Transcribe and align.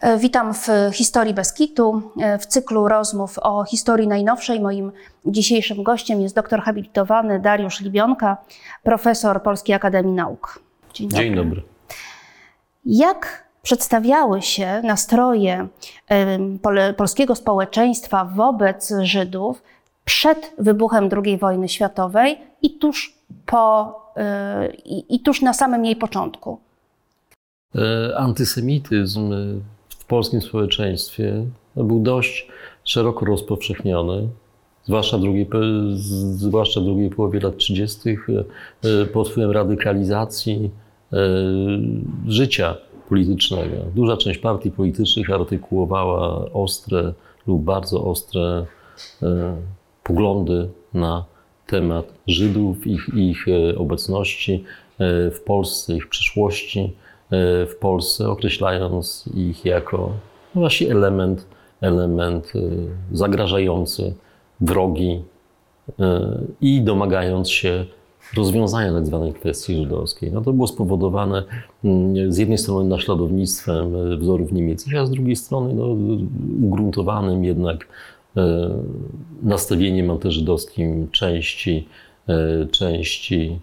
E, 0.00 0.18
Witam 0.18 0.54
w 0.54 0.68
Historii 0.92 1.34
Beskitu, 1.34 2.02
e, 2.20 2.38
w 2.38 2.46
cyklu 2.46 2.88
rozmów 2.88 3.38
o 3.38 3.64
historii 3.64 4.08
najnowszej. 4.08 4.60
Moim 4.60 4.92
dzisiejszym 5.26 5.82
gościem 5.82 6.20
jest 6.20 6.34
doktor 6.34 6.60
habilitowany 6.60 7.40
Dariusz 7.40 7.80
Libionka, 7.80 8.36
profesor 8.82 9.42
Polskiej 9.42 9.74
Akademii 9.74 10.14
Nauk. 10.14 10.62
Dzień 10.94 11.08
dobry. 11.08 11.24
Dzień 11.24 11.34
dobry. 11.34 11.62
Jak 12.84 13.48
przedstawiały 13.62 14.42
się 14.42 14.82
nastroje 14.84 15.68
polskiego 16.96 17.34
społeczeństwa 17.34 18.24
wobec 18.24 18.92
Żydów 19.02 19.62
przed 20.04 20.54
wybuchem 20.58 21.08
II 21.24 21.38
wojny 21.38 21.68
światowej 21.68 22.38
i 22.62 22.78
tuż, 22.78 23.14
po, 23.46 23.94
e, 24.16 24.68
i, 24.84 25.20
tuż 25.20 25.42
na 25.42 25.52
samym 25.52 25.84
jej 25.84 25.96
początku? 25.96 26.60
Antysemityzm 28.16 29.32
polskim 30.08 30.40
społeczeństwie 30.40 31.44
był 31.76 32.00
dość 32.00 32.48
szeroko 32.84 33.26
rozpowszechniony, 33.26 34.28
zwłaszcza, 34.84 35.18
drugiej, 35.18 35.46
zwłaszcza 36.30 36.80
w 36.80 36.84
drugiej 36.84 37.10
połowie 37.10 37.40
lat 37.40 37.56
30. 37.56 38.16
e, 38.84 39.04
pod 39.04 39.28
wpływem 39.28 39.50
radykalizacji 39.50 40.70
e, 41.12 41.18
życia 42.26 42.76
politycznego. 43.08 43.76
Duża 43.94 44.16
część 44.16 44.38
partii 44.38 44.70
politycznych 44.70 45.30
artykułowała 45.30 46.52
ostre 46.52 47.12
lub 47.46 47.62
bardzo 47.62 48.04
ostre 48.04 48.66
e, 49.22 49.56
poglądy 50.04 50.68
na 50.94 51.24
temat 51.66 52.12
Żydów, 52.26 52.86
ich, 52.86 53.08
ich 53.14 53.46
obecności 53.76 54.64
w 55.32 55.40
Polsce, 55.46 55.96
ich 55.96 56.08
przyszłości 56.08 56.92
w 57.30 57.74
Polsce, 57.80 58.28
określając 58.28 59.24
ich 59.34 59.64
jako 59.64 60.12
no 60.54 60.60
właśnie 60.60 60.90
element, 60.90 61.46
element 61.80 62.52
e, 62.54 62.60
zagrażający, 63.16 64.14
wrogi 64.60 65.22
e, 66.00 66.38
i 66.60 66.82
domagając 66.82 67.50
się 67.50 67.84
rozwiązania 68.36 68.92
tak 68.92 69.06
zwanej 69.06 69.32
kwestii 69.32 69.74
żydowskiej. 69.74 70.32
No 70.32 70.40
to 70.40 70.52
było 70.52 70.66
spowodowane 70.66 71.44
mm, 71.84 72.32
z 72.32 72.38
jednej 72.38 72.58
strony 72.58 72.88
naśladownictwem 72.88 74.18
wzorów 74.18 74.52
niemieckich, 74.52 74.96
a 74.96 75.06
z 75.06 75.10
drugiej 75.10 75.36
strony 75.36 75.74
no, 75.74 75.86
ugruntowanym 76.66 77.44
jednak 77.44 77.86
nastawieniem 79.42 80.10
antyżydowskim 80.10 81.10
części, 81.10 81.88
części 82.70 83.60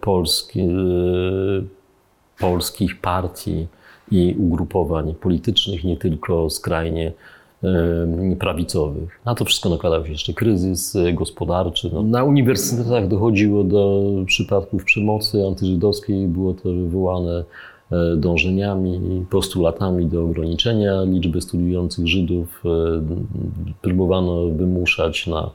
Polski, 0.00 0.68
polskich 2.40 3.00
partii 3.00 3.66
i 4.10 4.36
ugrupowań 4.38 5.14
politycznych, 5.14 5.84
nie 5.84 5.96
tylko 5.96 6.50
skrajnie 6.50 7.12
prawicowych. 8.38 9.20
Na 9.24 9.34
to 9.34 9.44
wszystko 9.44 9.68
nakładał 9.68 10.04
się 10.04 10.12
jeszcze 10.12 10.32
kryzys 10.32 10.96
e, 10.96 11.12
gospodarczy. 11.12 11.90
No, 11.92 12.02
na 12.02 12.24
uniwersytetach 12.24 13.08
dochodziło 13.08 13.64
do 13.64 14.02
przypadków 14.26 14.84
przemocy 14.84 15.46
antyżydowskiej, 15.46 16.28
było 16.28 16.54
to 16.54 16.72
wywołane 16.72 17.44
e, 17.92 18.16
dążeniami, 18.16 19.24
postulatami 19.30 20.06
do 20.06 20.24
ograniczenia 20.24 21.02
liczby 21.02 21.40
studiujących 21.40 22.06
Żydów. 22.06 22.62
E, 22.64 22.68
Próbowano 23.82 24.46
wymuszać 24.46 25.26
na, 25.26 25.50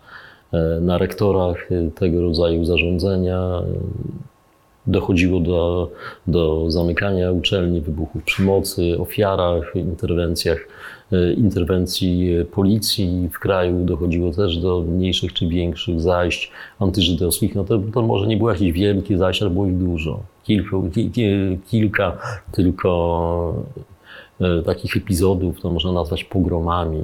na 0.81 0.97
rektorach 0.97 1.69
tego 1.95 2.21
rodzaju 2.21 2.65
zarządzenia. 2.65 3.61
Dochodziło 4.87 5.39
do, 5.39 5.91
do 6.27 6.71
zamykania 6.71 7.31
uczelni, 7.31 7.81
wybuchów 7.81 8.23
przemocy, 8.23 8.99
ofiarach, 8.99 9.75
interwencjach, 9.75 10.67
e, 11.11 11.33
interwencji 11.33 12.29
policji 12.51 13.29
w 13.33 13.39
kraju. 13.39 13.85
Dochodziło 13.85 14.31
też 14.31 14.57
do 14.57 14.81
mniejszych 14.81 15.33
czy 15.33 15.47
większych 15.47 16.01
zajść 16.01 16.51
antyżydowskich. 16.79 17.55
No 17.55 17.63
to, 17.63 17.79
to 17.93 18.01
może 18.01 18.27
nie 18.27 18.37
było 18.37 18.51
jakieś 18.51 18.71
wielkie 18.71 19.17
zajście, 19.17 19.45
ale 19.45 19.53
było 19.53 19.67
ich 19.67 19.77
dużo. 19.77 20.19
Kilku, 20.43 20.89
ki, 20.93 21.11
ki, 21.11 21.23
kilka 21.67 22.17
tylko 22.51 23.63
e, 24.41 24.61
takich 24.61 24.97
epizodów, 24.97 25.61
to 25.61 25.71
można 25.71 25.91
nazwać 25.91 26.23
pogromami, 26.23 27.03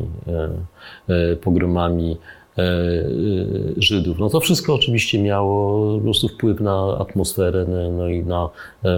e, 1.09 1.35
pogromami 1.35 2.17
Żydów. 3.77 4.19
No 4.19 4.29
to 4.29 4.39
wszystko 4.39 4.73
oczywiście 4.73 5.21
miało 5.21 5.97
po 5.97 6.03
prostu 6.03 6.27
wpływ 6.27 6.59
na 6.59 6.97
atmosferę 6.99 7.65
no, 7.69 7.91
no 7.91 8.07
i, 8.07 8.23
na, 8.23 8.49
e, 8.85 8.89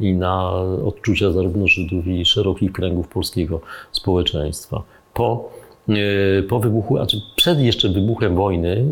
i 0.00 0.14
na 0.14 0.52
odczucia 0.84 1.32
zarówno 1.32 1.68
Żydów 1.68 2.06
i 2.06 2.24
szerokich 2.24 2.72
kręgów 2.72 3.08
polskiego 3.08 3.60
społeczeństwa. 3.92 4.82
Po, 5.14 5.50
e, 5.88 6.42
po 6.42 6.60
wybuchu, 6.60 6.98
a 6.98 7.06
czy 7.06 7.16
przed 7.36 7.58
jeszcze 7.58 7.88
wybuchem 7.88 8.36
wojny, 8.36 8.76
e, 8.76 8.86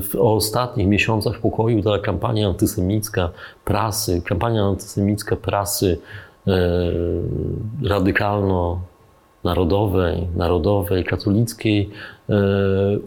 w 0.00 0.16
ostatnich 0.16 0.86
miesiącach 0.86 1.40
pokoju 1.40 1.82
ta 1.82 1.98
kampania 1.98 2.48
antysemicka 2.48 3.30
prasy, 3.64 4.22
kampania 4.22 4.64
antysemicka 4.64 5.36
prasy 5.36 5.98
e, 6.46 6.52
radykalno 7.82 8.80
narodowej, 9.44 10.26
narodowej, 10.36 11.04
katolickiej 11.04 11.90
e, 11.90 12.13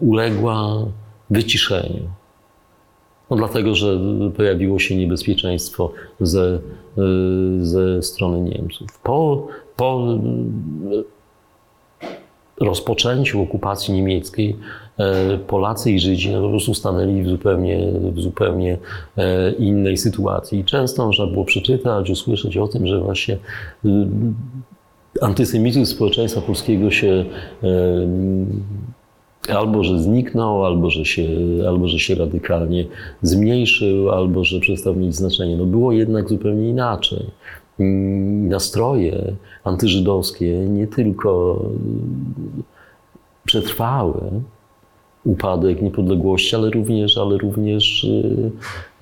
uległa 0.00 0.86
wyciszeniu. 1.30 2.08
No 3.30 3.36
dlatego, 3.36 3.74
że 3.74 4.00
pojawiło 4.36 4.78
się 4.78 4.96
niebezpieczeństwo 4.96 5.92
ze, 6.20 6.44
e, 6.44 6.60
ze 7.60 8.02
strony 8.02 8.40
Niemców. 8.40 8.98
Po, 9.02 9.46
po 9.76 10.18
e, 10.92 12.64
rozpoczęciu 12.64 13.42
okupacji 13.42 13.94
niemieckiej 13.94 14.56
e, 14.98 15.38
Polacy 15.38 15.92
i 15.92 16.00
Żydzi 16.00 16.32
no, 16.32 16.42
po 16.42 16.48
prostu 16.48 16.74
stanęli 16.74 17.22
w 17.22 17.28
zupełnie, 17.28 17.92
w 18.12 18.20
zupełnie 18.20 18.78
e, 19.16 19.52
innej 19.52 19.96
sytuacji. 19.96 20.64
Często 20.64 21.06
można 21.06 21.26
było 21.26 21.44
przeczytać, 21.44 22.10
usłyszeć 22.10 22.56
o 22.56 22.68
tym, 22.68 22.86
że 22.86 23.00
właśnie 23.00 23.38
antysemityzm 25.20 25.84
społeczeństwa 25.94 26.40
polskiego 26.40 26.90
się 26.90 27.24
e, 27.62 27.68
albo 29.48 29.84
że 29.84 29.98
zniknął, 29.98 30.64
albo 30.64 30.90
że, 30.90 31.04
się, 31.04 31.28
albo 31.68 31.88
że 31.88 31.98
się 31.98 32.14
radykalnie 32.14 32.86
zmniejszył, 33.22 34.10
albo 34.10 34.44
że 34.44 34.60
przestał 34.60 34.96
mieć 34.96 35.14
znaczenie. 35.14 35.56
No 35.56 35.64
było 35.64 35.92
jednak 35.92 36.28
zupełnie 36.28 36.68
inaczej. 36.68 37.26
Mm, 37.80 38.48
Nastroje 38.48 39.34
antyżydowskie 39.64 40.58
nie 40.58 40.86
tylko 40.86 41.62
przetrwały 43.44 44.20
upadek 45.24 45.82
niepodległości, 45.82 46.56
ale 46.56 46.70
również, 46.70 47.18
ale 47.18 47.38
również 47.38 48.06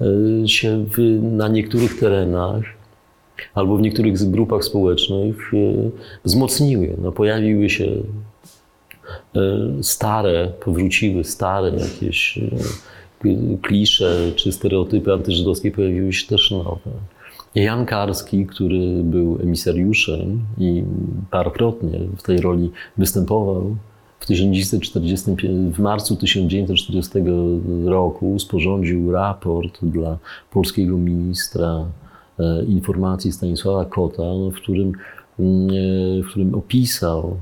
e, 0.00 0.06
e, 0.44 0.48
się 0.48 0.84
w, 0.84 1.22
na 1.22 1.48
niektórych 1.48 2.00
terenach 2.00 2.62
albo 3.54 3.76
w 3.76 3.80
niektórych 3.80 4.30
grupach 4.30 4.64
społecznych 4.64 5.52
e, 5.54 5.56
wzmocniły. 6.24 6.96
No, 7.02 7.12
pojawiły 7.12 7.70
się 7.70 7.86
stare, 9.82 10.52
powróciły 10.64 11.24
stare 11.24 11.70
jakieś 11.70 12.38
e, 12.38 12.48
klisze 13.62 14.32
czy 14.36 14.52
stereotypy 14.52 15.12
antyżydowskie, 15.12 15.70
pojawiły 15.70 16.12
się 16.12 16.26
też 16.26 16.50
nowe. 16.50 16.90
Jan 17.54 17.86
Karski, 17.86 18.46
który 18.46 19.02
był 19.02 19.38
emisariuszem 19.42 20.40
i 20.58 20.84
parokrotnie 21.30 22.00
w 22.16 22.22
tej 22.22 22.40
roli 22.40 22.70
występował, 22.96 23.76
w, 24.20 24.26
1945, 24.26 25.74
w 25.74 25.78
marcu 25.78 26.16
1940 26.16 27.18
roku 27.84 28.38
sporządził 28.38 29.12
raport 29.12 29.84
dla 29.84 30.18
polskiego 30.50 30.96
ministra 30.98 31.84
e, 32.38 32.64
informacji 32.64 33.32
Stanisława 33.32 33.84
Kota, 33.84 34.22
no, 34.22 34.50
w, 34.50 34.54
którym, 34.54 34.92
mm, 35.38 35.70
e, 35.70 36.22
w 36.22 36.30
którym 36.30 36.54
opisał, 36.54 37.36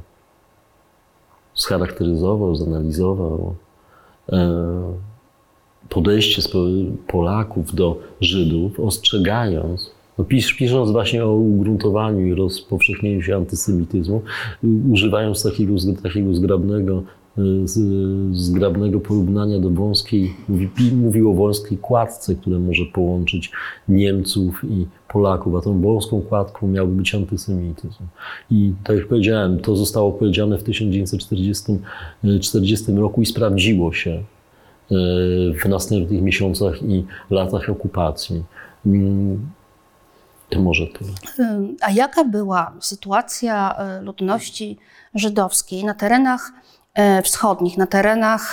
scharakteryzował, 1.55 2.57
zanalizował 2.57 3.55
e, 4.33 4.83
podejście 5.89 6.43
Polaków 7.07 7.75
do 7.75 7.99
Żydów, 8.21 8.81
ostrzegając, 8.81 9.91
no 10.19 10.25
pis, 10.25 10.57
pisząc 10.59 10.91
właśnie 10.91 11.25
o 11.25 11.33
ugruntowaniu 11.33 12.27
i 12.27 12.35
rozpowszechnieniu 12.35 13.23
się 13.23 13.37
antysemityzmu, 13.37 14.23
używając 14.91 15.43
takiego, 15.43 15.73
takiego 16.03 16.35
zgrabnego, 16.35 17.03
z, 17.65 17.79
zgrabnego 18.37 19.01
porównania 19.01 19.59
do 19.59 19.71
wąskiej, 19.71 20.35
mówi, 20.49 20.69
mówił 20.93 21.31
o 21.31 21.35
wąskiej 21.35 21.79
kładce, 21.79 22.35
która 22.35 22.59
może 22.59 22.85
połączyć 22.85 23.53
Niemców 23.89 24.65
i 24.65 24.87
Polaków, 25.09 25.55
a 25.55 25.61
tą 25.61 25.81
wąską 25.81 26.23
kładką 26.23 26.69
miałby 26.69 26.93
być 26.93 27.15
antysemityzm. 27.15 28.05
I 28.51 28.73
tak 28.85 28.97
jak 28.97 29.09
powiedziałem, 29.09 29.61
to 29.61 29.77
zostało 29.77 30.13
powiedziane 30.13 30.59
w 30.59 30.63
1940 30.63 31.65
40 32.41 32.93
roku 32.93 33.23
i 33.23 33.27
sprawdziło 33.27 33.93
się 33.93 34.23
w 35.65 35.69
następnych 35.69 36.23
miesiącach 36.23 36.83
i 36.83 37.05
latach 37.31 37.69
okupacji. 37.69 38.45
Mm, 38.87 39.51
To 40.51 40.61
może 40.61 40.87
tyle. 40.87 41.11
A 41.81 41.91
jaka 41.91 42.25
była 42.25 42.73
sytuacja 42.81 43.77
e, 43.77 44.03
ludności 44.03 44.79
żydowskiej 45.15 45.85
na 45.85 45.95
terenach 45.95 46.53
e, 46.53 46.84
wschodnich, 47.25 47.79
na 47.79 47.87
terenach 47.87 48.53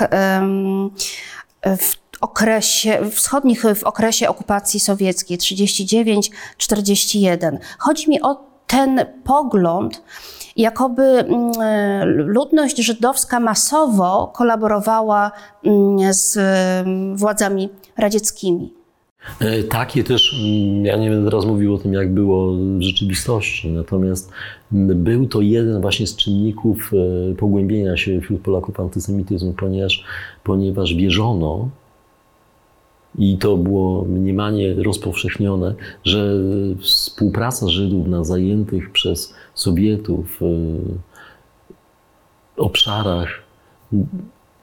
w 1.63 1.95
okresie, 2.21 3.09
wschodnich 3.11 3.63
w 3.75 3.83
okresie 3.83 4.29
okupacji 4.29 4.79
sowieckiej 4.79 5.38
39-41? 5.38 7.57
Chodzi 7.77 8.09
mi 8.09 8.21
o 8.21 8.35
ten 8.67 9.05
pogląd, 9.23 10.03
jakoby 10.55 11.03
mm, 11.03 11.51
e, 11.61 12.05
ludność 12.05 12.77
żydowska 12.77 13.39
masowo 13.39 14.31
kolaborowała 14.35 15.31
mm, 15.63 16.13
z 16.13 16.39
władzami 17.19 17.69
radzieckimi. 17.97 18.81
E, 19.39 19.63
Takie 19.63 20.03
też, 20.03 20.41
mm, 20.44 20.85
ja 20.85 20.97
nie 20.97 21.09
będę 21.09 21.29
teraz 21.29 21.45
mówił 21.45 21.75
o 21.75 21.77
tym, 21.77 21.94
jak 21.94 22.13
było 22.13 22.53
w 22.53 22.81
rzeczywistości, 22.81 23.71
natomiast 23.71 24.31
mm, 24.73 25.03
był 25.03 25.27
to 25.27 25.41
jeden 25.41 25.81
właśnie 25.81 26.07
z 26.07 26.15
czynników 26.15 26.91
e, 26.94 27.35
pogłębienia 27.35 27.97
się 27.97 28.21
wśród 28.21 28.41
Polaków 28.41 28.79
antysemityzmu, 28.79 29.53
ponieważ, 29.53 30.03
ponieważ 30.44 30.94
wierzono, 30.94 31.69
i 33.18 33.38
to 33.38 33.57
było 33.57 34.06
mniemanie 34.06 34.73
rozpowszechnione, 34.73 35.75
że 36.03 36.33
współpraca 36.79 37.68
Żydów 37.68 38.07
na 38.07 38.23
zajętych 38.23 38.91
przez 38.91 39.33
Sowietów 39.53 40.39
e, 40.41 40.45
obszarach 42.57 43.29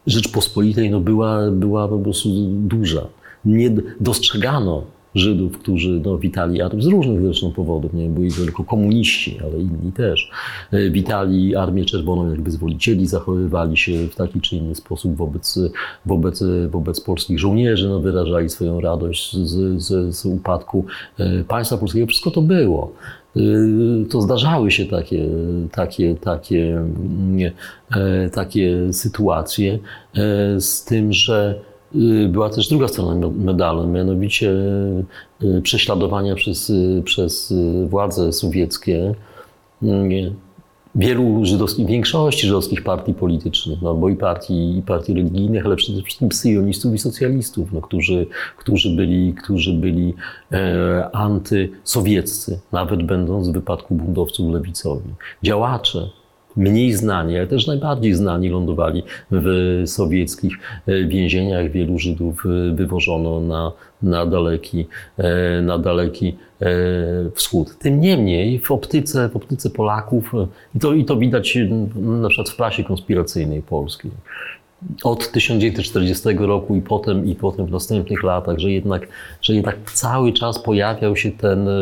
Rzeczpospolitej 0.06 0.90
no 0.90 1.00
była, 1.00 1.50
była 1.50 1.88
po 1.88 1.98
prostu 1.98 2.28
duża. 2.50 3.06
Nie 3.44 3.70
dostrzegano 4.00 4.84
Żydów, 5.14 5.58
którzy 5.58 6.00
no, 6.04 6.18
witali 6.18 6.62
armię, 6.62 6.82
z 6.82 6.86
różnych 6.86 7.22
zresztą 7.22 7.52
powodów, 7.52 7.94
nie 7.94 8.08
byli 8.08 8.30
to 8.30 8.42
tylko 8.42 8.64
komuniści, 8.64 9.38
ale 9.44 9.60
inni 9.60 9.92
też, 9.92 10.30
e, 10.72 10.90
witali 10.90 11.56
Armię 11.56 11.84
Czerwoną 11.84 12.30
jak 12.30 12.42
wyzwolicieli, 12.42 13.06
zachowywali 13.06 13.76
się 13.76 14.08
w 14.08 14.14
taki 14.14 14.40
czy 14.40 14.56
inny 14.56 14.74
sposób 14.74 15.16
wobec, 15.16 15.58
wobec, 16.06 16.44
wobec 16.70 17.00
polskich 17.00 17.38
żołnierzy, 17.38 17.88
no, 17.88 18.00
wyrażali 18.00 18.48
swoją 18.48 18.80
radość 18.80 19.36
z, 19.36 19.82
z, 19.82 20.16
z 20.16 20.26
upadku 20.26 20.84
e, 21.18 21.44
państwa 21.44 21.78
polskiego. 21.78 22.06
Wszystko 22.06 22.30
to 22.30 22.42
było. 22.42 22.92
Y, 23.36 24.06
to 24.10 24.20
zdarzały 24.20 24.70
się 24.70 24.86
takie, 24.86 25.28
takie, 25.72 26.14
takie, 26.14 26.76
mm, 26.76 27.52
e, 27.90 28.30
takie 28.30 28.92
sytuacje, 28.92 29.78
e, 30.14 30.60
z 30.60 30.84
tym, 30.84 31.12
że 31.12 31.60
była 32.28 32.50
też 32.50 32.68
druga 32.68 32.88
strona 32.88 33.28
medalu, 33.28 33.86
mianowicie 33.86 34.50
y, 35.42 35.62
prześladowania 35.62 36.34
przez, 36.34 36.72
przez 37.04 37.54
władze 37.88 38.32
sowieckie 38.32 39.14
wielu 40.94 41.44
żydowskich, 41.44 41.86
większości 41.86 42.46
żydowskich 42.46 42.82
partii 42.82 43.14
politycznych, 43.14 43.82
no, 43.82 43.94
bo 43.94 44.08
i 44.08 44.16
partii, 44.16 44.78
i 44.78 44.82
partii 44.82 45.14
religijnych, 45.14 45.66
ale 45.66 45.76
przede 45.76 46.02
wszystkim 46.02 46.32
syjonistów 46.32 46.94
i 46.94 46.98
socjalistów, 46.98 47.72
no, 47.72 47.80
którzy, 47.80 48.26
którzy 48.56 48.90
byli, 48.90 49.34
którzy 49.34 49.72
byli 49.72 50.14
e, 50.52 51.10
antysowieccy, 51.12 52.60
nawet 52.72 53.02
będąc 53.02 53.48
w 53.48 53.52
wypadku 53.52 53.94
buntowców 53.94 54.52
lewicowi. 54.52 55.10
Działacze, 55.42 56.10
mniej 56.58 56.92
znani, 56.92 57.36
ale 57.36 57.46
też 57.46 57.66
najbardziej 57.66 58.14
znani 58.14 58.48
lądowali 58.48 59.02
w 59.30 59.82
sowieckich 59.86 60.58
e, 60.86 61.04
więzieniach. 61.04 61.70
Wielu 61.70 61.98
Żydów 61.98 62.44
e, 62.46 62.74
wywożono 62.74 63.40
na, 63.40 63.72
na, 64.02 64.26
daleki, 64.26 64.86
e, 65.18 65.62
na 65.62 65.78
daleki 65.78 66.36
wschód. 67.34 67.78
Tym 67.78 68.00
niemniej 68.00 68.58
w 68.58 68.70
optyce, 68.70 69.28
w 69.28 69.36
optyce 69.36 69.70
Polaków, 69.70 70.32
i 70.74 70.78
to, 70.78 70.94
i 70.94 71.04
to 71.04 71.16
widać 71.16 71.58
na 71.96 72.28
przykład 72.28 72.50
w 72.50 72.56
prasie 72.56 72.84
konspiracyjnej 72.84 73.62
polskiej, 73.62 74.10
od 75.04 75.32
1940 75.32 76.28
roku 76.38 76.76
i 76.76 76.80
potem, 76.80 77.26
i 77.26 77.34
potem 77.34 77.66
w 77.66 77.70
następnych 77.70 78.22
latach, 78.22 78.58
że 78.58 78.70
jednak, 78.70 79.08
że 79.42 79.54
jednak 79.54 79.76
cały 79.92 80.32
czas 80.32 80.58
pojawiał 80.58 81.16
się 81.16 81.30
ten 81.30 81.68
e, 81.68 81.72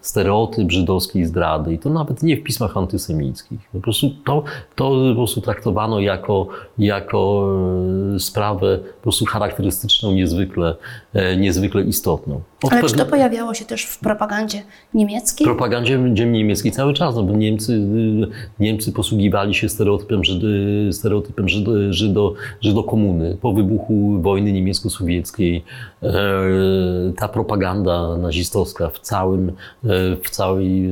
stereotyp 0.00 0.72
żydowskiej 0.72 1.26
zdrady 1.26 1.74
i 1.74 1.78
to 1.78 1.90
nawet 1.90 2.22
nie 2.22 2.36
w 2.36 2.42
pismach 2.42 2.76
antysemickich. 2.76 3.60
Po 3.72 3.80
prostu 3.80 4.10
to, 4.24 4.44
to 4.74 4.90
po 5.10 5.14
prostu 5.14 5.40
traktowano 5.40 6.00
jako, 6.00 6.48
jako 6.78 7.48
e, 8.14 8.20
sprawę 8.20 8.78
po 8.78 9.02
prostu 9.02 9.24
charakterystyczną, 9.24 10.12
niezwykle, 10.12 10.74
e, 11.12 11.36
niezwykle 11.36 11.82
istotną. 11.82 12.40
Od 12.62 12.72
Ale 12.72 12.82
czy 12.82 12.94
to 12.94 13.06
pojawiało 13.06 13.54
się 13.54 13.64
też 13.64 13.84
w 13.84 13.98
propagandzie 13.98 14.62
niemieckiej? 14.94 15.44
propagandzie 15.44 16.00
dziem 16.12 16.32
niemieckiej 16.32 16.72
cały 16.72 16.94
czas, 16.94 17.16
no 17.16 17.22
bo 17.22 17.36
Niemcy, 17.36 17.72
y, 17.72 18.26
Niemcy 18.60 18.92
posługiwali 18.92 19.54
się 19.54 19.68
stereotypem, 19.68 20.24
Żydy, 20.24 20.88
stereotypem 20.92 21.48
Żydo, 21.48 21.92
Żydo, 21.92 22.34
Żydokomuny. 22.60 23.36
Po 23.40 23.52
wybuchu 23.52 24.18
wojny 24.22 24.52
niemiecko-sowieckiej 24.52 25.64
e, 26.02 26.12
ta 27.16 27.28
propaganda 27.28 28.16
nazistowska 28.16 28.90
w, 28.90 29.00
całym, 29.00 29.48
e, 29.48 29.52
w 30.24 30.30
całej 30.30 30.86
e, 30.86 30.90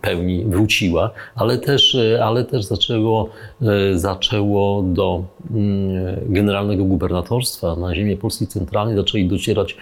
pełni 0.00 0.44
wróciła, 0.44 1.10
ale 1.34 1.58
też, 1.58 1.96
ale 2.22 2.44
też 2.44 2.64
zaczęło, 2.64 3.28
zaczęło 3.94 4.82
do 4.82 5.24
mm, 5.50 5.92
generalnego 6.26 6.84
gubernatorstwa 6.84 7.76
na 7.76 7.94
ziemię 7.94 8.16
Polski 8.16 8.46
Centralnej 8.46 8.96
zaczęli 8.96 9.28
docierać 9.28 9.76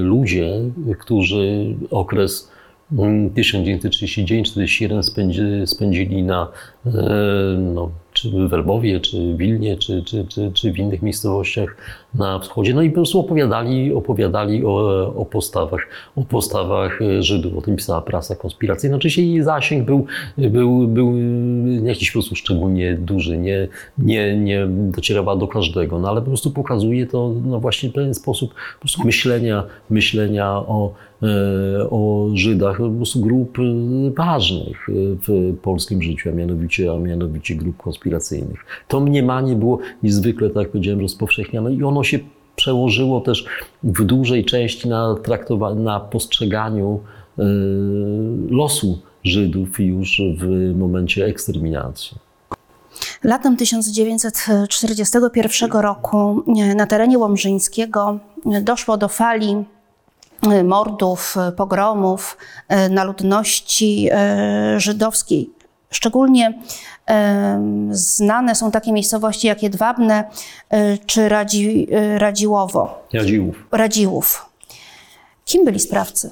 ludzie, 0.00 0.60
którzy 0.98 1.74
okres 1.90 2.50
mm, 2.92 3.30
1939-1941 3.30 5.02
spędzi, 5.02 5.42
spędzili 5.66 6.22
na, 6.22 6.48
e, 6.86 6.90
no, 7.58 7.90
czy 8.22 8.30
w 8.30 8.52
Lwowie, 8.52 9.00
czy 9.00 9.34
w 9.34 9.36
Wilnie, 9.36 9.76
czy, 9.76 10.02
czy, 10.02 10.26
czy, 10.28 10.50
czy 10.54 10.72
w 10.72 10.78
innych 10.78 11.02
miejscowościach 11.02 11.76
na 12.14 12.38
wschodzie. 12.38 12.74
No 12.74 12.82
i 12.82 12.88
po 12.90 12.94
prostu 12.94 13.20
opowiadali, 13.20 13.94
opowiadali 13.94 14.64
o, 14.64 15.06
o, 15.16 15.24
postawach, 15.24 15.80
o 16.16 16.22
postawach 16.22 17.02
e, 17.02 17.22
Żydów. 17.22 17.56
O 17.56 17.62
tym 17.62 17.76
pisała 17.76 18.02
prasa 18.02 18.36
konspiracyjna. 18.36 18.96
Oczywiście 18.96 19.22
jej 19.22 19.42
zasięg 19.42 19.86
był, 19.86 20.06
był, 20.38 20.88
był 20.88 21.16
jakiś 21.84 22.10
sposób 22.10 22.38
szczególnie 22.38 22.94
duży. 22.94 23.38
Nie, 23.38 23.68
nie, 23.98 24.36
nie 24.36 24.66
docierała 24.68 25.36
do 25.36 25.48
każdego, 25.48 25.98
no 25.98 26.08
ale 26.08 26.20
po 26.20 26.26
prostu 26.26 26.50
pokazuje 26.50 27.06
to 27.06 27.34
no 27.44 27.60
właśnie 27.60 27.90
pewien 27.90 28.14
sposób 28.14 28.54
po 28.54 28.80
prostu 28.80 29.04
myślenia, 29.04 29.64
myślenia 29.90 30.50
o, 30.50 30.94
e, 31.22 31.90
o 31.90 32.28
Żydach, 32.34 32.78
po 32.78 32.90
prostu 32.90 33.20
grup 33.20 33.58
e, 33.58 33.62
ważnych 34.10 34.86
w 35.28 35.56
polskim 35.62 36.02
życiu, 36.02 36.30
a 36.30 36.32
mianowicie, 36.32 36.92
a 36.92 36.98
mianowicie 36.98 37.54
grup 37.54 37.76
konspiracyjnych. 37.76 38.07
To 38.88 39.00
mniemanie 39.00 39.56
było 39.56 39.78
niezwykle, 40.02 40.48
tak 40.48 40.62
jak 40.62 40.70
powiedziałem, 40.70 41.00
rozpowszechniane 41.00 41.74
i 41.74 41.84
ono 41.84 42.04
się 42.04 42.18
przełożyło 42.58 43.20
też 43.20 43.44
w 43.82 44.04
dużej 44.04 44.44
części 44.44 44.88
na, 44.88 45.14
traktowa- 45.14 45.76
na 45.76 46.00
postrzeganiu 46.00 47.00
e, 47.38 47.42
losu 48.50 48.98
Żydów 49.24 49.80
już 49.80 50.22
w 50.38 50.74
momencie 50.78 51.24
eksterminacji. 51.24 52.18
Latem 53.24 53.56
1941 53.56 55.70
roku 55.70 56.42
e, 56.58 56.74
na 56.74 56.86
terenie 56.86 57.18
Łomżyńskiego 57.18 58.18
e, 58.52 58.60
doszło 58.60 58.96
do 58.96 59.08
fali 59.08 59.64
mordów, 60.64 61.36
pogromów 61.56 62.36
na 62.90 63.04
ludności 63.04 64.08
żydowskiej. 64.76 65.50
Szczególnie 65.90 66.58
znane 67.90 68.54
są 68.54 68.70
takie 68.70 68.92
miejscowości 68.92 69.46
jak 69.46 69.62
Jedwabne 69.62 70.24
e, 70.70 70.98
czy 70.98 71.28
Radzi, 71.28 71.86
e, 71.92 72.18
Radziłowo, 72.18 73.06
Radziłów. 73.12 73.66
Radziłów. 73.72 74.46
Kim 75.44 75.64
byli 75.64 75.80
sprawcy? 75.80 76.30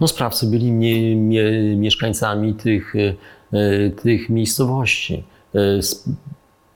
No, 0.00 0.08
sprawcy 0.08 0.46
byli 0.46 0.72
mie, 0.72 1.16
mie, 1.16 1.42
mieszkańcami 1.76 2.54
tych, 2.54 2.94
e, 3.52 3.90
tych 3.90 4.30
miejscowości. 4.30 5.24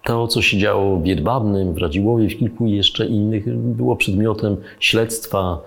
To, 0.05 0.29
co 0.29 0.43
się 0.43 0.59
działo 0.59 1.01
w 1.01 1.07
Jedwabnym, 1.07 1.75
w 1.75 1.79
Radziłowie, 1.79 2.29
w 2.29 2.39
kilku 2.39 2.67
jeszcze 2.67 3.07
innych, 3.07 3.59
było 3.59 3.97
przedmiotem 3.97 4.57
śledztwa 4.81 5.61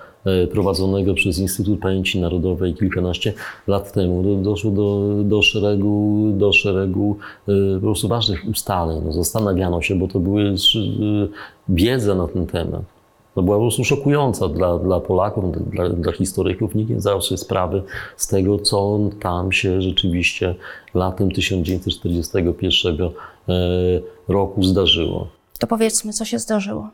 prowadzonego 0.51 1.13
przez 1.13 1.39
Instytut 1.39 1.79
Pamięci 1.79 2.19
Narodowej 2.19 2.74
kilkanaście 2.74 3.34
lat 3.67 3.91
temu. 3.91 4.24
Do, 4.24 4.36
doszło 4.36 4.72
do, 4.72 5.13
do 5.24 5.41
szeregu, 5.41 6.31
do 6.38 6.53
szeregu 6.53 7.17
e, 7.48 7.75
po 7.75 7.81
prostu 7.81 8.07
ważnych 8.07 8.48
ustaleń. 8.48 9.01
No, 9.05 9.12
zastanawiano 9.12 9.81
się, 9.81 9.96
bo 9.96 10.07
to 10.07 10.19
były 10.19 10.43
e, 10.43 10.53
wiedza 11.69 12.15
na 12.15 12.27
ten 12.27 12.48
temat 12.48 12.98
no 13.38 13.43
była 13.43 13.57
po 13.57 13.62
prostu 13.62 13.84
szokująca 13.84 14.50
dla, 14.50 14.79
dla 14.79 15.00
Polaków, 15.00 15.72
dla, 15.72 15.89
dla 15.89 16.12
historyków. 16.12 16.75
Nikt 16.75 16.89
nie 16.89 17.01
zdawał 17.01 17.22
sobie 17.22 17.38
sprawy 17.38 17.84
z 18.17 18.27
tego, 18.27 18.60
co 18.60 19.00
tam 19.19 19.51
się 19.51 19.81
rzeczywiście 19.81 20.55
latem 20.93 21.31
1941 21.31 23.01
e, 23.01 23.10
roku 24.27 24.63
zdarzyło. 24.63 25.27
To 25.60 25.67
powiedzmy, 25.67 26.13
co 26.13 26.25
się 26.25 26.39
zdarzyło. 26.39 26.89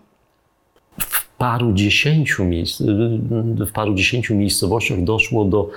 Paru 1.43 1.73
dziesięciu 1.73 2.45
miejsc, 2.45 2.81
w 3.67 3.71
paru 3.73 3.93
dziesięciu 3.93 4.35
miejscowościach 4.35 5.03
doszło 5.03 5.45
do 5.45 5.69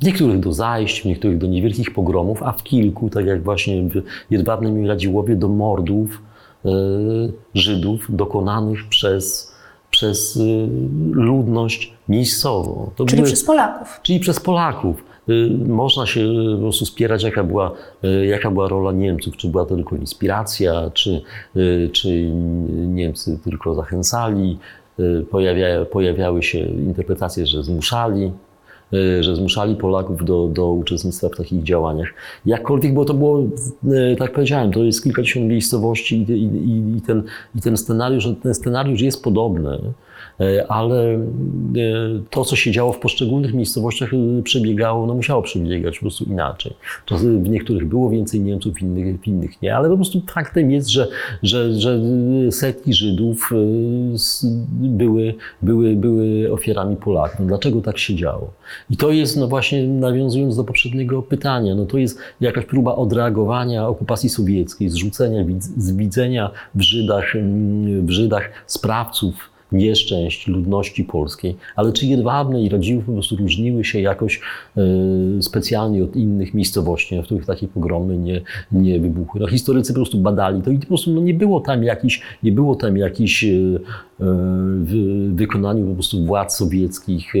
w 0.00 0.04
niektórych 0.04 0.40
do 0.40 0.52
zajść, 0.52 1.02
w 1.02 1.04
niektórych 1.04 1.38
do 1.38 1.46
niewielkich 1.46 1.92
pogromów, 1.92 2.42
a 2.42 2.52
w 2.52 2.62
kilku, 2.62 3.10
tak 3.10 3.26
jak 3.26 3.42
właśnie 3.42 3.82
w 3.82 4.02
Jedwabnym 4.30 4.84
i 4.84 4.86
Radziłowie, 4.86 5.36
do 5.36 5.48
mordów 5.48 6.22
Żydów 7.54 8.06
dokonanych 8.08 8.88
przez, 8.88 9.52
przez 9.90 10.38
ludność 11.10 11.92
miejscową. 12.08 12.90
To 12.96 13.04
czyli 13.04 13.22
były, 13.22 13.26
przez 13.26 13.44
Polaków. 13.44 14.00
Czyli 14.02 14.20
przez 14.20 14.40
Polaków. 14.40 15.04
Można 15.66 16.06
się 16.06 16.28
po 16.54 16.60
prostu 16.60 16.86
spierać, 16.86 17.22
jaka 17.22 17.44
była, 17.44 17.72
jaka 18.28 18.50
była 18.50 18.68
rola 18.68 18.92
Niemców. 18.92 19.36
Czy 19.36 19.48
była 19.48 19.66
to 19.66 19.74
tylko 19.74 19.96
inspiracja, 19.96 20.90
czy, 20.94 21.22
czy 21.92 22.30
Niemcy 22.70 23.38
tylko 23.44 23.74
zachęcali. 23.74 24.58
Pojawia, 25.30 25.84
pojawiały 25.84 26.42
się 26.42 26.58
interpretacje, 26.58 27.46
że 27.46 27.62
zmuszali 27.62 28.32
że 29.20 29.36
zmuszali 29.36 29.76
Polaków 29.76 30.24
do, 30.24 30.48
do 30.48 30.66
uczestnictwa 30.66 31.28
w 31.28 31.36
takich 31.36 31.62
działaniach. 31.62 32.08
Jakkolwiek, 32.46 32.94
bo 32.94 33.04
to 33.04 33.14
było, 33.14 33.44
tak 34.18 34.32
powiedziałem, 34.32 34.72
to 34.72 34.84
jest 34.84 35.04
kilkadziesiąt 35.04 35.46
miejscowości 35.46 36.16
i, 36.16 36.32
i, 36.32 36.96
i, 36.96 37.00
ten, 37.00 37.22
i 37.54 37.60
ten 37.60 37.76
scenariusz, 37.76 38.28
ten 38.42 38.54
scenariusz 38.54 39.00
jest 39.00 39.22
podobny. 39.22 39.78
E, 40.40 40.66
ale 40.72 41.14
e, 41.14 41.20
to, 42.30 42.44
co 42.44 42.56
się 42.56 42.70
działo 42.70 42.92
w 42.92 42.98
poszczególnych 42.98 43.54
miejscowościach, 43.54 44.14
e, 44.14 44.42
przebiegało, 44.42 45.06
no 45.06 45.14
musiało 45.14 45.42
przebiegać 45.42 45.98
po 45.98 46.00
prostu 46.00 46.24
inaczej. 46.24 46.72
To 47.06 47.16
w 47.18 47.48
niektórych 47.48 47.88
było 47.88 48.10
więcej 48.10 48.40
Niemców, 48.40 48.74
w 48.74 48.82
innych, 48.82 49.20
w 49.20 49.26
innych 49.26 49.62
nie, 49.62 49.76
ale 49.76 49.88
po 49.88 49.96
prostu 49.96 50.22
faktem 50.30 50.70
jest, 50.70 50.88
że, 50.88 51.08
że, 51.42 51.80
że 51.80 52.00
setki 52.50 52.94
Żydów 52.94 53.50
były, 54.70 55.34
były, 55.62 55.96
były 55.96 56.52
ofiarami 56.52 56.96
Polaków. 56.96 57.40
No 57.40 57.46
dlaczego 57.46 57.80
tak 57.80 57.98
się 57.98 58.14
działo? 58.14 58.52
I 58.90 58.96
to 58.96 59.10
jest, 59.10 59.36
no 59.36 59.48
właśnie 59.48 59.88
nawiązując 59.88 60.56
do 60.56 60.64
poprzedniego 60.64 61.22
pytania, 61.22 61.74
no 61.74 61.86
to 61.86 61.98
jest 61.98 62.18
jakaś 62.40 62.64
próba 62.64 62.94
odreagowania 62.94 63.88
okupacji 63.88 64.28
sowieckiej, 64.28 64.88
zrzucenia 64.88 65.44
z 65.76 65.92
widzenia 65.92 66.50
w 66.74 66.80
Żydach, 66.80 67.34
w 68.02 68.10
Żydach 68.10 68.50
sprawców, 68.66 69.50
nieszczęść 69.72 70.46
ludności 70.46 71.04
polskiej, 71.04 71.56
ale 71.76 71.92
czy 71.92 72.06
Jedwabne 72.06 72.62
i 72.62 72.68
Radziłów 72.68 73.04
po 73.04 73.12
prostu 73.12 73.36
różniły 73.36 73.84
się 73.84 74.00
jakoś 74.00 74.40
e, 74.76 74.82
specjalnie 75.42 76.04
od 76.04 76.16
innych 76.16 76.54
miejscowości, 76.54 77.22
w 77.22 77.24
których 77.24 77.46
takie 77.46 77.68
pogromy 77.68 78.18
nie, 78.18 78.40
nie 78.72 79.00
wybuchły. 79.00 79.40
No, 79.40 79.46
historycy 79.46 79.92
po 79.92 79.96
prostu 79.96 80.18
badali 80.18 80.62
to 80.62 80.70
i 80.70 80.78
po 80.78 80.86
prostu 80.86 81.10
no, 81.10 81.20
nie 81.20 81.34
było 81.34 81.60
tam 81.60 81.84
jakiś, 81.84 82.22
nie 82.42 82.52
było 82.52 82.74
tam 82.74 82.96
jakiś 82.96 83.44
e, 83.44 83.48
e, 83.48 83.78
w 84.80 85.32
wykonaniu 85.34 85.86
po 85.86 85.94
prostu 85.94 86.24
władz 86.24 86.56
sowieckich 86.56 87.32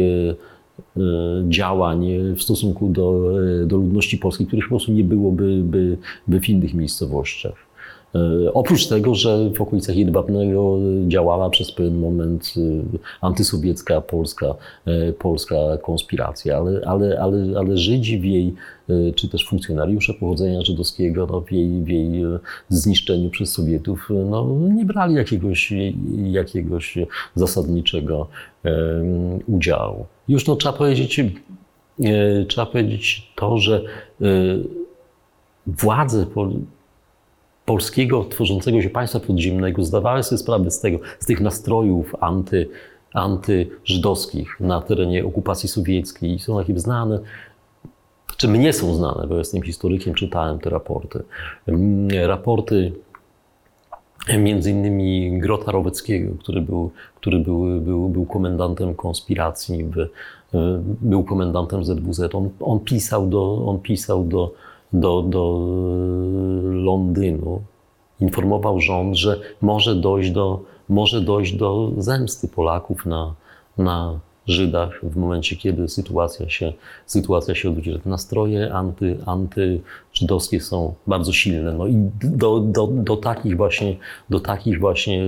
działań 1.48 2.06
w 2.36 2.42
stosunku 2.42 2.88
do, 2.88 3.32
do 3.66 3.76
ludności 3.76 4.18
polskiej, 4.18 4.46
których 4.46 4.64
po 4.64 4.68
prostu 4.68 4.92
nie 4.92 5.04
byłoby 5.04 5.60
by, 5.64 5.98
by 6.28 6.40
w 6.40 6.48
innych 6.48 6.74
miejscowościach. 6.74 7.67
E, 8.14 8.52
oprócz 8.52 8.86
tego, 8.86 9.14
że 9.14 9.50
w 9.50 9.60
okolicach 9.60 9.96
Jedwabnego 9.96 10.78
działała 11.08 11.50
przez 11.50 11.72
pewien 11.72 11.98
moment 11.98 12.54
e, 12.56 12.60
antysowiecka 13.20 14.00
polska, 14.00 14.54
e, 14.86 15.12
polska 15.12 15.56
konspiracja, 15.82 16.56
ale, 16.56 16.80
ale, 16.86 17.20
ale, 17.20 17.58
ale 17.58 17.76
Żydzi 17.76 18.18
w 18.18 18.24
jej, 18.24 18.54
czy 19.14 19.28
też 19.28 19.48
funkcjonariusze 19.48 20.14
pochodzenia 20.14 20.62
żydowskiego 20.62 21.26
no, 21.30 21.40
w, 21.40 21.52
jej, 21.52 21.82
w 21.82 21.88
jej 21.88 22.24
zniszczeniu 22.68 23.30
przez 23.30 23.52
Sowietów 23.52 24.08
no, 24.30 24.58
nie 24.74 24.84
brali 24.84 25.14
jakiegoś, 25.14 25.72
jakiegoś 26.22 26.98
zasadniczego 27.34 28.28
udziału. 29.46 30.06
Już 30.28 30.46
no, 30.46 30.56
trzeba 30.56 30.78
powiedzieć, 30.78 31.20
trzeba 32.48 32.66
powiedzieć 32.66 33.32
to, 33.36 33.58
że 33.58 33.82
władze 35.66 36.26
polskiego 37.68 38.24
tworzącego 38.24 38.82
się 38.82 38.90
państwa 38.90 39.20
podziemnego 39.20 39.84
zdawały 39.84 40.22
sobie 40.22 40.38
sprawę 40.38 40.70
z 40.70 40.80
tego, 40.80 40.98
z 41.18 41.26
tych 41.26 41.40
nastrojów 41.40 42.14
anty, 42.20 42.68
antyżydowskich 43.14 44.60
na 44.60 44.80
terenie 44.80 45.24
okupacji 45.24 45.68
sowieckiej. 45.68 46.38
Są 46.38 46.58
takie 46.58 46.78
znane, 46.78 47.18
czy 48.36 48.48
mnie 48.48 48.72
są 48.72 48.94
znane, 48.94 49.26
bo 49.26 49.38
jestem 49.38 49.62
historykiem, 49.62 50.14
czytałem 50.14 50.58
te 50.58 50.70
raporty. 50.70 51.22
Mm, 51.66 52.08
raporty 52.26 52.92
między 54.38 54.70
innymi 54.70 55.40
Grota 55.40 55.72
Roweckiego, 55.72 56.34
który 56.38 56.60
był, 56.60 56.90
który 57.14 57.38
był, 57.38 57.80
był, 57.80 58.08
był 58.08 58.26
komendantem 58.26 58.94
konspiracji, 58.94 59.84
w, 59.84 59.96
był 61.00 61.24
komendantem 61.24 61.84
ZWZ. 61.84 62.34
On, 62.34 62.50
on 62.60 62.80
pisał 62.80 63.26
do, 63.26 63.64
on 63.66 63.78
pisał 63.78 64.24
do 64.24 64.52
do, 64.92 65.22
do 65.22 65.66
Londynu, 66.62 67.62
informował 68.20 68.80
rząd, 68.80 69.16
że 69.16 69.40
może 69.60 69.94
dojść 69.94 70.30
do, 70.30 70.62
może 70.88 71.20
dojść 71.20 71.52
do 71.52 71.92
zemsty 71.98 72.48
Polaków 72.48 73.06
na, 73.06 73.34
na 73.78 74.20
Żydach 74.46 75.00
w 75.02 75.16
momencie, 75.16 75.56
kiedy 75.56 75.88
sytuacja 75.88 76.48
się, 76.48 76.72
sytuacja 77.06 77.54
się 77.54 77.68
odwróci. 77.68 78.00
Nastroje 78.04 78.72
anty, 78.72 79.18
antyżydowskie 79.26 80.60
są 80.60 80.94
bardzo 81.06 81.32
silne. 81.32 81.72
No 81.72 81.86
i 81.86 81.94
do, 82.22 82.60
do, 82.60 82.86
do 82.86 83.16
takich 83.16 83.56
właśnie, 83.56 83.96
do 84.30 84.40
takich 84.40 84.80
właśnie 84.80 85.22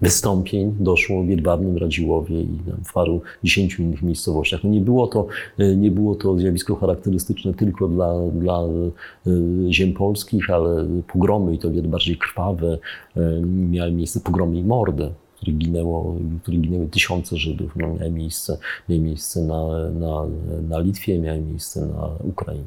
wystąpień 0.00 0.76
doszło 0.80 1.22
w 1.22 1.28
Jedwabnym, 1.28 1.76
Radziłowie 1.76 2.40
i 2.40 2.58
w 2.84 2.92
paru 2.92 3.20
dziesięciu 3.44 3.82
innych 3.82 4.02
miejscowościach. 4.02 4.64
No 4.64 4.70
nie, 4.70 4.80
było 4.80 5.06
to, 5.06 5.26
e, 5.58 5.76
nie 5.76 5.90
było 5.90 6.14
to 6.14 6.38
zjawisko 6.38 6.76
charakterystyczne 6.76 7.54
tylko 7.54 7.88
dla, 7.88 8.28
dla 8.30 8.60
e, 8.60 9.30
ziem 9.72 9.92
polskich, 9.92 10.50
ale 10.50 10.86
pogromy 11.12 11.54
i 11.54 11.58
to 11.58 11.70
wiele 11.70 11.88
bardziej 11.88 12.16
krwawe 12.16 12.78
e, 13.16 13.40
miały 13.46 13.92
miejsce, 13.92 14.20
pogromy 14.20 14.56
i 14.56 14.64
mordy 14.64 15.10
w 15.36 15.38
których, 15.38 15.58
ginęło, 15.58 16.14
których 16.42 16.60
ginęły 16.60 16.88
tysiące 16.88 17.36
Żydów, 17.36 17.72
no, 17.76 17.94
miały 17.94 18.10
miejsce, 18.10 18.58
miały 18.88 19.02
miejsce 19.02 19.40
na, 19.40 19.90
na, 19.90 20.26
na 20.68 20.78
Litwie, 20.78 21.18
miały 21.18 21.40
miejsce 21.40 21.86
na 21.86 22.08
Ukrainie. 22.24 22.64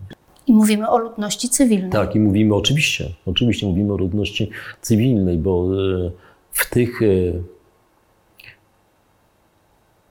I 0.47 0.53
mówimy 0.53 0.89
o 0.89 0.97
ludności 0.97 1.49
cywilnej. 1.49 1.91
Tak, 1.91 2.15
i 2.15 2.19
mówimy 2.19 2.55
oczywiście, 2.55 3.09
oczywiście 3.25 3.67
mówimy 3.67 3.93
o 3.93 3.97
ludności 3.97 4.49
cywilnej, 4.81 5.37
bo 5.37 5.67
w 6.59 6.69
tych 6.69 7.01
e, 7.01 7.05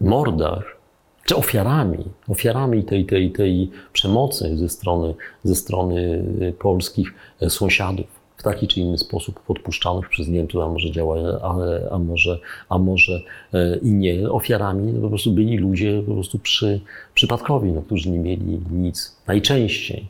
mordach, 0.01 0.77
czy 1.25 1.37
ofiarami, 1.37 2.05
ofiarami 2.29 2.85
tej, 2.85 3.07
tej, 3.07 3.33
tej 3.33 3.71
przemocy 3.93 4.57
ze 4.57 4.69
strony, 4.69 5.15
ze 5.45 5.55
strony 5.55 6.25
e, 6.41 6.53
polskich 6.53 7.15
e, 7.41 7.51
sąsiadów, 7.51 8.07
w 8.37 8.43
taki 8.43 8.69
czy 8.69 8.81
inny 8.81 8.99
sposób 8.99 9.41
podpuszczanych 9.41 10.09
przez 10.09 10.29
Niemców, 10.29 10.63
a 10.63 10.69
może 10.69 10.91
działają, 10.91 11.41
a, 11.43 11.55
a, 11.91 11.99
może, 11.99 12.39
a 12.69 12.79
może 12.79 13.21
i 13.83 13.91
nie. 13.91 14.31
Ofiarami 14.31 14.93
no 14.93 15.01
po 15.01 15.09
prostu 15.09 15.33
byli 15.33 15.57
ludzie 15.57 16.03
po 16.07 16.13
prostu 16.13 16.39
przy, 16.39 16.81
przypadkowi, 17.15 17.73
no, 17.73 17.83
którzy 17.83 18.11
nie 18.11 18.19
mieli 18.19 18.61
nic. 18.71 19.17
Najczęściej 19.27 20.09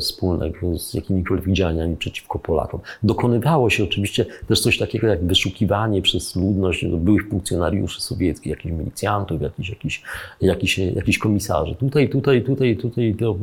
wspólnego 0.00 0.78
z 0.78 0.94
jakimikolwiek 0.94 1.52
działaniami 1.54 1.96
przeciwko 1.96 2.38
Polakom. 2.38 2.80
Dokonywało 3.02 3.70
się 3.70 3.84
oczywiście 3.84 4.26
też 4.48 4.60
coś 4.60 4.78
takiego 4.78 5.06
jak 5.06 5.24
wyszukiwanie 5.24 6.02
przez 6.02 6.36
ludność 6.36 6.86
byłych 6.86 7.28
funkcjonariuszy 7.28 8.00
sowieckich, 8.00 8.50
jakichś 8.50 8.74
milicjantów, 8.74 9.42
jakichś, 9.42 9.68
jakichś, 9.68 10.02
jakichś, 10.40 10.78
jakichś 10.78 11.18
komisarzy. 11.18 11.74
Tutaj, 11.74 12.08
tutaj, 12.08 12.42
tutaj, 12.42 12.76
tutaj 12.76 13.14
to, 13.14 13.36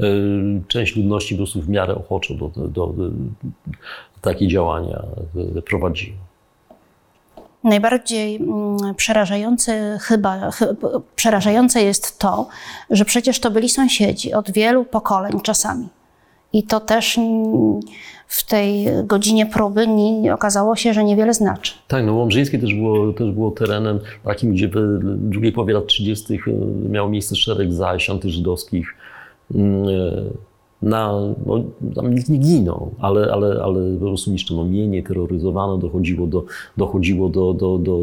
e, 0.00 0.04
część 0.68 0.96
ludności 0.96 1.34
po 1.34 1.38
prostu 1.38 1.62
w 1.62 1.68
miarę 1.68 1.94
ochoczo 1.94 2.34
do, 2.34 2.48
do, 2.48 2.68
do, 2.68 2.86
do 2.86 3.10
takie 4.20 4.48
działania 4.48 5.02
prowadziła. 5.64 6.16
Najbardziej 7.66 8.36
mm, 8.36 8.94
przerażające 8.96 9.98
chyba, 10.02 10.50
przerażające 11.16 11.82
jest 11.82 12.18
to, 12.18 12.48
że 12.90 13.04
przecież 13.04 13.40
to 13.40 13.50
byli 13.50 13.68
sąsiedzi 13.68 14.34
od 14.34 14.50
wielu 14.50 14.84
pokoleń 14.84 15.40
czasami. 15.40 15.88
I 16.52 16.62
to 16.62 16.80
też 16.80 17.20
w 18.26 18.46
tej 18.46 18.86
godzinie 19.04 19.46
próby 19.46 19.86
nie, 19.86 20.34
okazało 20.34 20.76
się, 20.76 20.94
że 20.94 21.04
niewiele 21.04 21.34
znaczy. 21.34 21.72
Tak, 21.88 22.04
no 22.04 22.14
Łomżyńskie 22.14 22.58
też 22.58 22.74
było, 22.74 23.12
też 23.12 23.30
było 23.30 23.50
terenem 23.50 24.00
takim, 24.24 24.52
gdzie 24.52 24.68
w 24.68 24.98
drugiej 25.02 25.52
połowie 25.52 25.74
lat 25.74 25.86
30. 25.86 26.34
E, 26.34 26.38
miał 26.88 27.08
miejsce 27.08 27.36
szereg 27.36 27.72
zajść 27.72 28.10
antyżydowskich 28.10 28.94
mm, 29.54 29.88
e, 29.88 30.12
na, 30.82 31.12
no, 31.46 31.64
tam 31.94 32.14
nikt 32.14 32.28
nie 32.28 32.38
ginął, 32.38 32.94
ale, 32.98 33.32
ale, 33.32 33.62
ale 33.62 33.94
po 33.94 34.04
prostu 34.06 34.30
niszczono 34.30 34.64
mienie, 34.64 35.02
terroryzowano, 35.02 35.78
dochodziło 35.78 36.26
do, 36.26 36.44
dochodziło 36.76 37.28
do, 37.28 37.54
do, 37.54 37.78
do, 37.78 37.98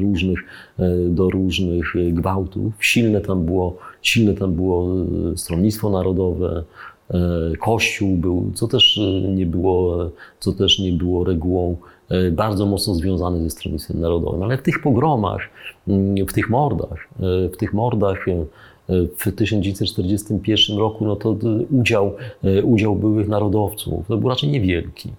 różnych, 0.00 0.38
e, 0.78 1.08
do 1.08 1.30
różnych 1.30 1.84
gwałtów. 2.12 2.72
Silne 2.80 3.20
tam 3.20 3.44
było, 3.44 3.76
silne 4.02 4.34
tam 4.34 4.54
było 4.54 4.86
e, 5.32 5.36
stronnictwo 5.36 5.90
narodowe, 5.90 6.64
e, 7.10 7.16
Kościół 7.60 8.16
był, 8.16 8.50
co 8.54 8.68
też 8.68 9.00
nie 9.34 9.46
było, 9.46 10.10
co 10.40 10.52
też 10.52 10.78
nie 10.78 10.92
było 10.92 11.24
regułą, 11.24 11.76
e, 12.08 12.30
bardzo 12.30 12.66
mocno 12.66 12.94
związany 12.94 13.42
ze 13.42 13.50
stronnictwem 13.50 14.00
narodowym. 14.00 14.42
Ale 14.42 14.58
w 14.58 14.62
tych 14.62 14.82
pogromach, 14.82 15.40
mm, 15.88 16.26
w 16.26 16.32
tych 16.32 16.50
mordach, 16.50 17.08
e, 17.20 17.48
w 17.48 17.56
tych 17.56 17.72
mordach 17.72 18.28
e, 18.28 18.44
w 18.88 19.36
1941 19.36 20.78
roku, 20.78 21.04
no 21.04 21.16
to 21.16 21.30
e, 21.30 21.34
udział, 21.80 22.12
e, 22.44 22.62
udział 22.62 22.96
byłych 22.96 23.28
narodowców 23.28 24.08
to 24.08 24.16
był 24.16 24.28
raczej 24.28 24.50
niewielki. 24.50 25.12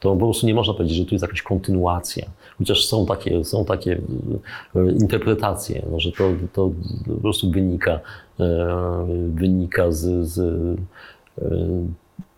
To 0.00 0.12
po 0.12 0.26
prostu 0.26 0.46
nie 0.46 0.54
można 0.54 0.74
powiedzieć, 0.74 0.96
że 0.96 1.04
tu 1.04 1.14
jest 1.14 1.22
jakaś 1.22 1.42
kontynuacja. 1.42 2.26
Chociaż 2.58 2.86
są 2.86 3.06
takie, 3.06 3.44
są 3.44 3.64
takie 3.64 4.00
e, 4.76 4.92
interpretacje, 4.92 5.86
no, 5.90 6.00
że 6.00 6.12
to, 6.12 6.30
to 6.52 6.70
po 7.06 7.20
prostu 7.20 7.50
wynika, 7.50 8.00
wynika 9.34 9.92
z, 9.92 10.28
z 10.28 10.40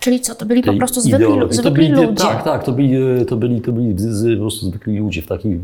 Czyli 0.05 0.21
co, 0.21 0.35
to 0.35 0.47
byli 0.47 0.63
po 0.63 0.75
prostu 0.75 1.01
zwykli, 1.01 1.25
ideologii. 1.25 1.57
Zwykli 1.57 1.73
byli, 1.73 2.07
ludzie. 2.07 2.25
Tak, 2.25 2.45
tak, 2.45 2.65
to 2.65 2.73
byli, 2.73 3.27
to 3.27 3.37
byli, 3.37 3.61
to 3.61 3.73
byli 3.73 3.95
po 4.37 4.41
prostu 4.41 4.67
zwykli 4.67 4.99
ludzie. 4.99 5.23
W, 5.23 5.27
takich, 5.27 5.61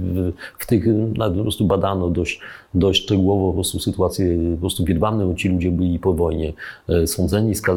w, 0.59 0.67
tych 0.67 0.85
nawet 1.17 1.37
po 1.37 1.43
prostu 1.43 1.65
badano 1.65 2.11
dość, 2.11 2.41
dość 2.75 3.03
szczegółowo 3.03 3.49
po 3.49 3.55
prostu 3.55 3.79
sytuację 3.79 4.39
po 4.55 4.61
prostu 4.61 4.85
w 4.85 4.89
Jedwabnem. 4.89 5.37
Ci 5.37 5.49
ludzie 5.49 5.71
byli 5.71 5.99
po 5.99 6.15
wojnie 6.15 6.53
e, 6.89 7.07
sądzeni, 7.07 7.55
ska, 7.55 7.77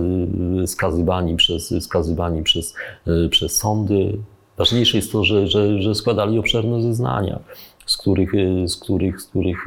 skazywani, 0.66 1.36
przez, 1.36 1.74
skazywani 1.80 2.44
przez, 2.44 2.76
e, 3.08 3.30
przez 3.30 3.58
sądy. 3.58 4.18
Ważniejsze 4.58 4.98
jest 4.98 5.12
to, 5.12 5.24
że, 5.24 5.48
że, 5.48 5.82
że 5.82 5.96
składali 5.96 6.40
obszerne 6.40 6.82
zeznania, 6.82 7.40
z 7.86 7.98
których, 7.98 8.36
e, 8.36 8.68
z 8.68 8.78
których, 8.78 9.22
z 9.22 9.26
których, 9.26 9.66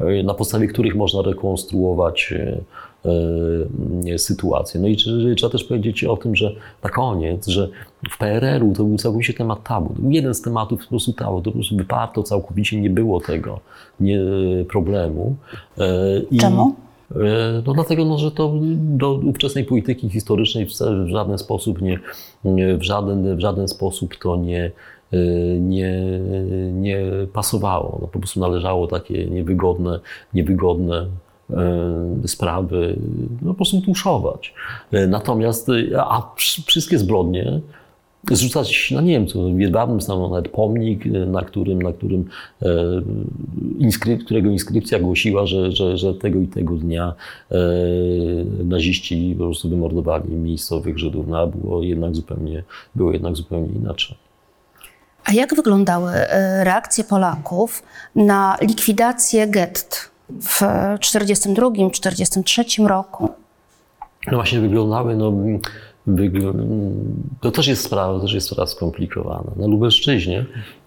e, 0.00 0.22
na 0.22 0.34
podstawie 0.34 0.68
których 0.68 0.94
można 0.96 1.22
rekonstruować 1.22 2.32
e, 2.32 2.36
e, 2.36 2.60
sytuację. 4.18 4.80
No 4.80 4.88
i 4.88 4.96
trzeba 5.36 5.52
też 5.52 5.64
powiedzieć 5.64 6.04
o 6.04 6.16
tym, 6.16 6.36
że 6.36 6.52
na 6.84 6.90
koniec, 6.90 7.46
że 7.46 7.68
w 8.10 8.18
PRL-u 8.18 8.72
to 8.74 8.84
był 8.84 8.96
całkowicie 8.96 9.34
temat 9.34 9.64
tabu. 9.64 9.94
To 9.94 10.02
był 10.02 10.10
jeden 10.10 10.34
z 10.34 10.42
tematów 10.42 10.80
po 10.82 10.88
prostu 10.88 11.12
tabu. 11.12 11.42
To 11.42 11.50
po 11.50 11.54
prostu 11.54 11.76
wyparto 11.76 12.22
całkowicie, 12.22 12.80
nie 12.80 12.90
było 12.90 13.20
tego 13.20 13.60
nie, 14.00 14.20
problemu. 14.68 15.36
E, 15.78 16.18
i- 16.30 16.36
Czemu? 16.38 16.74
E, 17.16 17.62
No 17.66 17.74
dlatego, 17.74 18.04
no, 18.04 18.18
że 18.18 18.30
to 18.30 18.52
do 18.78 19.14
ówczesnej 19.14 19.64
polityki 19.64 20.08
historycznej 20.10 20.66
w 21.06 21.08
żaden 21.08 21.38
sposób 21.38 21.82
nie, 21.82 21.98
w 22.78 22.82
żaden, 22.82 23.36
w 23.36 23.40
żaden 23.40 23.68
sposób 23.68 24.14
to 24.22 24.36
nie, 24.36 24.70
e, 25.12 25.18
nie, 25.60 26.02
nie 26.72 27.00
pasowało. 27.32 27.98
No, 28.02 28.08
po 28.08 28.18
prostu 28.18 28.40
należało 28.40 28.86
takie 28.86 29.26
niewygodne, 29.26 30.00
niewygodne 30.34 30.96
e, 30.96 31.06
sprawy 32.26 32.96
no, 33.42 33.48
po 33.48 33.54
prostu 33.54 33.80
tuszować. 33.80 34.54
E, 34.92 35.06
Natomiast, 35.06 35.68
e, 35.68 36.02
a 36.02 36.32
wsz- 36.38 36.66
wszystkie 36.66 36.98
zbrodnie 36.98 37.60
zrzucać 38.30 38.90
na 38.90 39.00
Niemców. 39.00 39.56
W 39.56 39.60
Jedwabnym 39.60 40.00
stanął 40.00 40.30
nawet 40.30 40.48
pomnik, 40.48 41.06
e, 41.06 41.10
na 41.10 41.42
którym, 41.42 41.82
na 41.82 41.92
którym 41.92 42.24
e, 42.62 42.66
inskryp, 43.78 44.24
którego 44.24 44.50
inskrypcja 44.50 44.98
głosiła, 44.98 45.46
że, 45.46 45.72
że, 45.72 45.98
że 45.98 46.14
tego 46.14 46.40
i 46.40 46.46
tego 46.46 46.74
dnia 46.74 47.14
e, 47.50 47.56
naziści 48.64 49.34
po 49.38 49.44
prostu 49.44 49.68
wymordowali 49.68 50.30
miejscowych 50.30 50.98
Żydów. 50.98 51.28
No, 51.28 51.46
było 51.46 51.82
jednak 51.82 52.14
zupełnie, 52.14 52.62
było 52.94 53.12
jednak 53.12 53.36
zupełnie 53.36 53.68
inaczej. 53.68 54.16
A 55.24 55.32
jak 55.32 55.54
wyglądały 55.54 56.12
e, 56.12 56.64
reakcje 56.64 57.04
Polaków 57.04 57.82
na 58.14 58.56
likwidację 58.62 59.46
gett 59.46 60.10
w 60.30 60.60
1942-1943 61.00 62.86
roku? 62.86 63.28
No 64.26 64.38
właśnie 64.38 64.60
wyglądały, 64.60 65.16
no, 65.16 65.32
wygl... 66.06 66.52
to 67.40 67.50
też 67.50 67.66
jest 67.66 67.84
sprawa, 67.84 68.14
to 68.14 68.20
też 68.20 68.32
jest 68.32 68.46
sprawa 68.46 68.66
skomplikowana. 68.66 69.52
Na 69.56 69.66
Lubelszczyźnie 69.66 70.46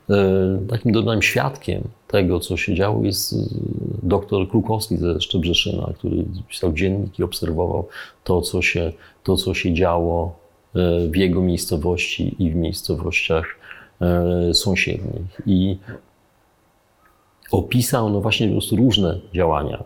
e, 0.09 0.59
takim 0.69 0.91
dobrym 0.91 1.21
świadkiem 1.21 1.83
tego, 2.07 2.39
co 2.39 2.57
się 2.57 2.75
działo, 2.75 3.03
jest 3.03 3.33
e, 3.33 3.37
doktor 4.03 4.49
Krukowski 4.49 4.97
ze 4.97 5.21
Szczebrzeszyna, 5.21 5.89
który 5.97 6.25
pisał 6.49 6.73
dziennik 6.73 7.19
i 7.19 7.23
obserwował 7.23 7.87
to, 8.23 8.41
co 8.41 8.61
się, 8.61 8.91
to, 9.23 9.37
co 9.37 9.53
się 9.53 9.73
działo 9.73 10.35
e, 10.75 11.07
w 11.07 11.15
jego 11.15 11.41
miejscowości 11.41 12.35
i 12.39 12.51
w 12.51 12.55
miejscowościach 12.55 13.45
sąsiednich. 14.53 15.41
I 15.45 15.77
opisał 17.51 18.09
no 18.09 18.21
właśnie 18.21 18.47
po 18.47 18.53
prostu 18.53 18.75
różne 18.75 19.19
działania 19.33 19.83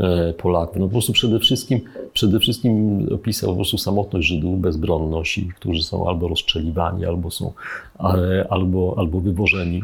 e, 0.00 0.32
Polaków. 0.32 0.76
No 0.76 0.86
po 0.86 0.92
prostu 0.92 1.12
przede 1.12 1.38
wszystkim, 1.38 1.80
przede 2.12 2.40
wszystkim 2.40 3.06
opisał 3.14 3.50
po 3.50 3.56
prostu 3.56 3.78
samotność 3.78 4.28
Żydów, 4.28 4.60
bezbronność, 4.60 5.40
którzy 5.56 5.82
są 5.82 6.08
albo 6.08 6.28
rozstrzeliwani, 6.28 7.04
albo 7.04 7.30
są 7.30 7.52
e, 8.00 8.46
albo, 8.50 8.94
albo 8.98 9.20
wywożeni 9.20 9.82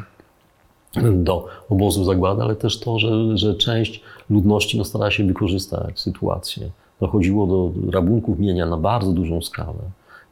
do 1.14 1.46
obozu 1.68 2.04
zagłady, 2.04 2.42
ale 2.42 2.56
też 2.56 2.80
to, 2.80 2.98
że, 2.98 3.38
że 3.38 3.54
część 3.54 4.00
ludności 4.30 4.78
no, 4.78 4.84
starała 4.84 5.10
się 5.10 5.24
wykorzystać 5.24 6.00
sytuację. 6.00 6.70
Dochodziło 7.00 7.46
do 7.46 7.90
rabunków 7.90 8.38
mienia 8.38 8.66
na 8.66 8.76
bardzo 8.76 9.12
dużą 9.12 9.42
skalę 9.42 9.78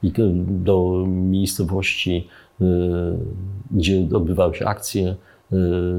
i 0.02 0.12
do 0.46 1.04
miejscowości, 1.07 2.28
y, 2.61 2.64
gdzie 3.70 4.07
odbywały 4.12 4.54
się 4.54 4.66
akcje, 4.66 5.14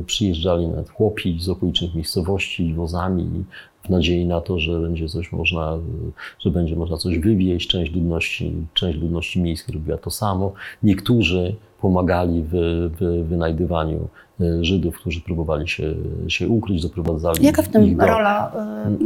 przyjeżdżali 0.06 0.68
nawet 0.68 0.90
chłopi 0.90 1.38
z 1.40 1.50
okolicznych 1.50 1.96
miejscowości 1.96 2.74
wozami 2.74 3.46
w 3.86 3.90
nadziei 3.90 4.26
na 4.26 4.42
to, 4.42 4.60
że 4.60 4.80
będzie 4.80 5.10
coś 5.10 5.32
można, 5.32 5.76
y, 5.76 6.12
że 6.40 6.52
będzie 6.52 6.76
można 6.76 6.98
coś 6.98 7.20
wywieźć. 7.20 7.70
Część 7.70 7.92
ludności, 7.92 8.54
część 8.74 9.00
ludności 9.00 9.42
miejskiej 9.42 9.76
robiła 9.76 9.98
to 9.98 10.12
samo. 10.12 10.54
Niektórzy 10.84 11.56
pomagali 11.82 12.44
w, 12.44 12.52
w 13.00 13.28
wynajdywaniu 13.30 14.08
y, 14.42 14.64
Żydów, 14.64 14.96
którzy 14.96 15.22
próbowali 15.22 15.68
się, 15.68 15.94
się 16.28 16.48
ukryć, 16.48 16.82
doprowadzali 16.82 17.46
Jaka 17.46 17.62
w 17.62 17.66
ich 17.66 17.72
tym 17.72 17.98
do, 17.98 18.06
rola, 18.06 18.52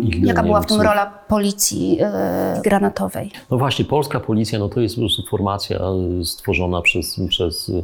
ich 0.03 0.21
do 0.21 0.27
jaka 0.27 0.43
była 0.43 0.61
w 0.61 0.65
tym 0.65 0.81
rola 0.81 1.05
policji 1.27 1.99
granatowej? 2.63 3.31
No 3.51 3.57
właśnie, 3.57 3.85
polska 3.85 4.19
policja 4.19 4.59
no 4.59 4.69
to 4.69 4.79
jest 4.81 4.95
po 4.95 5.01
prostu 5.01 5.23
formacja 5.29 5.79
y, 6.21 6.25
stworzona 6.25 6.81
przez, 6.81 7.19
przez, 7.29 7.69
y, 7.69 7.83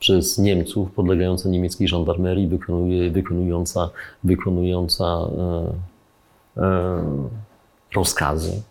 przez 0.00 0.38
Niemców, 0.38 0.92
podlegająca 0.92 1.48
niemieckiej 1.48 1.88
żandarmerii, 1.88 2.46
wykonuje, 2.46 3.10
wykonująca, 3.10 3.90
wykonująca 4.24 5.04
e, 6.56 6.62
e, 6.62 7.04
rozkazy, 7.94 8.62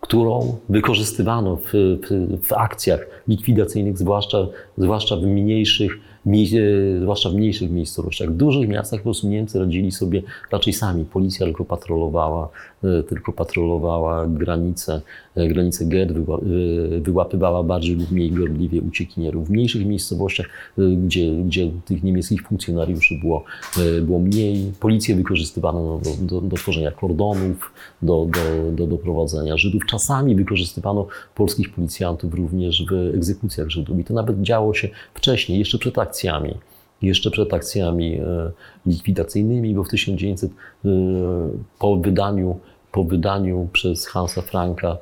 którą 0.00 0.56
wykorzystywano 0.68 1.56
w, 1.56 1.72
w, 1.72 2.46
w 2.48 2.52
akcjach 2.52 3.00
likwidacyjnych, 3.28 3.98
zwłaszcza, 3.98 4.46
zwłaszcza 4.78 5.16
w 5.16 5.22
mniejszych 5.22 5.92
e, 6.26 7.00
zwłaszcza 7.00 7.30
w 7.30 7.34
mniejszych 7.34 7.70
miejscowościach. 7.70 8.30
W 8.30 8.36
dużych 8.36 8.68
miastach 8.68 9.00
po 9.00 9.04
prostu 9.04 9.28
Niemcy 9.28 9.58
radzili 9.58 9.92
sobie 9.92 10.22
raczej 10.52 10.72
sami. 10.72 11.04
Policja 11.04 11.46
tylko 11.46 11.64
patrolowała, 11.64 12.48
tylko 13.08 13.32
patrolowała 13.32 14.26
granice, 14.26 15.00
e, 15.34 15.48
granice 15.48 15.86
wyła- 15.86 16.40
e, 16.96 17.00
wyłapywała 17.00 17.62
bardziej 17.62 17.96
lub 17.96 18.10
mniej 18.10 18.30
gorliwie 18.32 18.80
uciekinierów. 18.80 19.48
W 19.48 19.50
mniejszych 19.50 19.86
miejscowościach, 19.86 20.46
gdzie, 20.78 21.32
gdzie 21.32 21.70
tych 21.84 22.02
niemieckich 22.02 22.42
funkcjonariuszy 22.42 23.14
było, 23.20 23.44
było 24.02 24.18
mniej, 24.18 24.72
policję 24.80 25.16
wykorzystywano 25.16 26.00
do, 26.04 26.40
do, 26.40 26.48
do 26.48 26.56
tworzenia 26.56 26.90
kordonów, 26.90 27.72
do, 28.02 28.26
do, 28.32 28.72
do 28.72 28.86
doprowadzenia 28.86 29.56
Żydów. 29.56 29.82
Czasami 29.86 30.34
wykorzystywano 30.36 31.06
polskich 31.34 31.74
policjantów 31.74 32.34
również 32.34 32.86
w 32.90 33.14
egzekucjach 33.14 33.70
Żydów. 33.70 33.98
I 33.98 34.04
to 34.04 34.14
nawet 34.14 34.42
działo 34.42 34.74
się 34.74 34.88
wcześniej, 35.14 35.58
jeszcze 35.58 35.78
przed 35.78 35.98
akcjami. 35.98 36.54
Jeszcze 37.02 37.30
przed 37.30 37.54
akcjami 37.54 38.14
e, 38.14 38.50
likwidacyjnymi, 38.86 39.74
bo 39.74 39.84
w 39.84 39.88
1900 39.88 40.50
e, 40.50 40.88
po 41.78 41.96
wydaniu, 41.96 42.58
po 42.92 43.04
wydaniu 43.04 43.68
przez 43.72 44.06
Hansa 44.06 44.42
Franka 44.42 44.96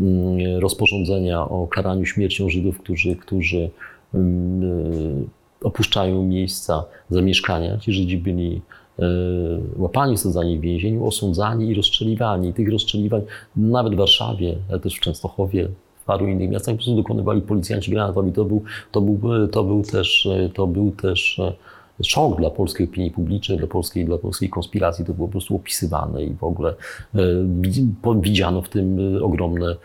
mm, 0.00 0.58
rozporządzenia 0.60 1.40
o 1.40 1.66
karaniu 1.66 2.06
śmiercią 2.06 2.50
Żydów, 2.50 2.78
którzy, 2.78 3.16
którzy 3.16 3.70
mm, 4.14 4.62
e, 4.62 5.66
opuszczają 5.66 6.22
miejsca 6.22 6.84
zamieszkania. 7.10 7.78
Ci 7.78 7.92
Żydzi 7.92 8.18
byli 8.18 8.60
łapani, 9.76 10.18
sadzani 10.18 10.58
w 10.58 10.60
więzieniu, 10.60 11.06
osądzani 11.06 11.68
i 11.68 11.74
rozstrzeliwani. 11.74 12.52
Tych 12.54 12.70
rozstrzeliwań 12.70 13.22
nawet 13.56 13.94
w 13.94 13.96
Warszawie, 13.96 14.56
ale 14.70 14.80
też 14.80 14.94
w 14.94 15.00
Częstochowie, 15.00 15.68
w 16.00 16.04
paru 16.04 16.28
innych 16.28 16.50
miastach 16.50 16.74
po 16.74 16.76
prostu 16.76 16.96
dokonywali 16.96 17.42
policjanci 17.42 17.90
granatowi. 17.90 18.32
To 18.32 18.44
był, 18.44 18.62
to 18.92 19.00
był, 19.00 19.48
to 19.48 19.64
był, 19.64 19.82
też, 19.82 20.28
to 20.54 20.66
był 20.66 20.90
też 20.90 21.38
e, 21.38 21.54
szok 22.04 22.38
dla 22.38 22.50
polskiej 22.50 22.86
opinii 22.86 23.10
publicznej, 23.10 23.58
dla 23.58 23.66
polskiej, 23.66 24.04
dla 24.04 24.18
polskiej 24.18 24.48
konspiracji. 24.48 25.04
To 25.04 25.14
było 25.14 25.28
po 25.28 25.32
prostu 25.32 25.56
opisywane 25.56 26.24
i 26.24 26.34
w 26.34 26.44
ogóle 26.44 26.74
e, 27.14 27.20
widziano 28.20 28.62
w 28.62 28.68
tym 28.68 29.16
e, 29.16 29.22
ogromne, 29.22 29.76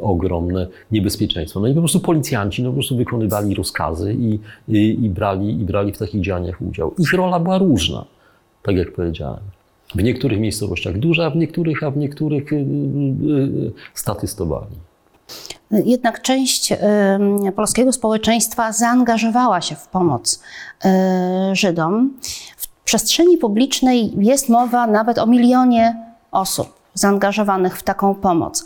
ogromne 0.00 0.66
niebezpieczeństwo. 0.90 1.60
No 1.60 1.68
i 1.68 1.74
po 1.74 1.80
prostu 1.80 2.00
policjanci 2.00 2.62
no, 2.62 2.70
po 2.70 2.74
prostu 2.74 2.96
wykonywali 2.96 3.54
rozkazy 3.54 4.14
i, 4.14 4.38
i, 4.68 5.04
i, 5.04 5.10
brali, 5.10 5.60
i 5.60 5.64
brali 5.64 5.92
w 5.92 5.98
takich 5.98 6.22
działaniach 6.22 6.62
udział. 6.62 6.94
Ich 6.98 7.12
rola 7.12 7.40
była 7.40 7.58
różna, 7.58 8.04
tak 8.62 8.76
jak 8.76 8.92
powiedziałem. 8.92 9.40
W 9.94 10.02
niektórych 10.02 10.40
miejscowościach 10.40 10.98
duża, 10.98 11.26
a 11.26 11.30
w 11.30 11.36
niektórych, 11.36 11.82
a 11.82 11.90
w 11.90 11.96
niektórych 11.96 12.50
statystowali. 13.94 14.76
Jednak 15.72 16.22
część 16.22 16.72
polskiego 17.56 17.92
społeczeństwa 17.92 18.72
zaangażowała 18.72 19.60
się 19.60 19.76
w 19.76 19.86
pomoc 19.88 20.40
Żydom. 21.52 22.18
W 22.56 22.68
przestrzeni 22.84 23.38
publicznej 23.38 24.12
jest 24.24 24.48
mowa 24.48 24.86
nawet 24.86 25.18
o 25.18 25.26
milionie 25.26 26.06
osób 26.30 26.82
zaangażowanych 26.94 27.78
w 27.78 27.82
taką 27.82 28.14
pomoc. 28.14 28.64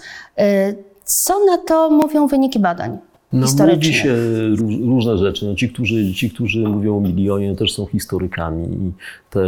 Co 1.05 1.45
na 1.45 1.59
to 1.59 1.91
mówią 1.91 2.27
wyniki 2.27 2.59
badań? 2.59 2.99
No, 3.33 3.47
mówi 3.67 3.95
się 3.95 4.17
różne 4.87 5.19
rzeczy. 5.19 5.47
No, 5.47 5.55
ci, 5.55 5.69
którzy, 5.69 6.15
ci, 6.15 6.31
którzy 6.31 6.69
mówią 6.69 6.97
o 6.97 7.01
milionie, 7.01 7.57
też 7.57 7.73
są 7.73 7.87
historykami 7.87 8.65
i 8.65 8.93
te, 9.31 9.41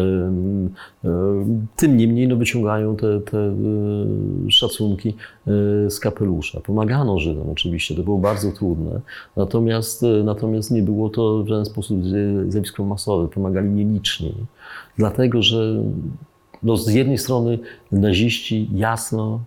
e, 1.05 1.11
tym 1.77 1.97
niemniej 1.97 2.29
no, 2.29 2.37
wyciągają 2.37 2.97
te, 2.97 3.21
te 3.21 3.39
e, 3.39 3.55
szacunki 4.49 5.09
e, 5.09 5.51
z 5.91 6.01
kapelusza. 6.01 6.61
Pomagano 6.61 7.19
Żydom 7.19 7.51
oczywiście, 7.51 7.95
to 7.95 8.03
było 8.03 8.19
bardzo 8.19 8.53
trudne, 8.53 9.01
natomiast, 9.37 10.05
natomiast 10.25 10.71
nie 10.71 10.83
było 10.83 11.09
to 11.09 11.45
w 11.45 11.49
żaden 11.49 11.65
sposób 11.65 11.99
zjawisko 12.49 12.85
masowe. 12.85 13.29
Pomagali 13.29 13.69
nieliczni, 13.71 14.35
dlatego 14.97 15.43
że 15.43 15.83
no, 16.63 16.77
z 16.77 16.89
jednej 16.95 17.19
strony 17.19 17.59
naziści 17.93 18.69
jasno 18.75 19.41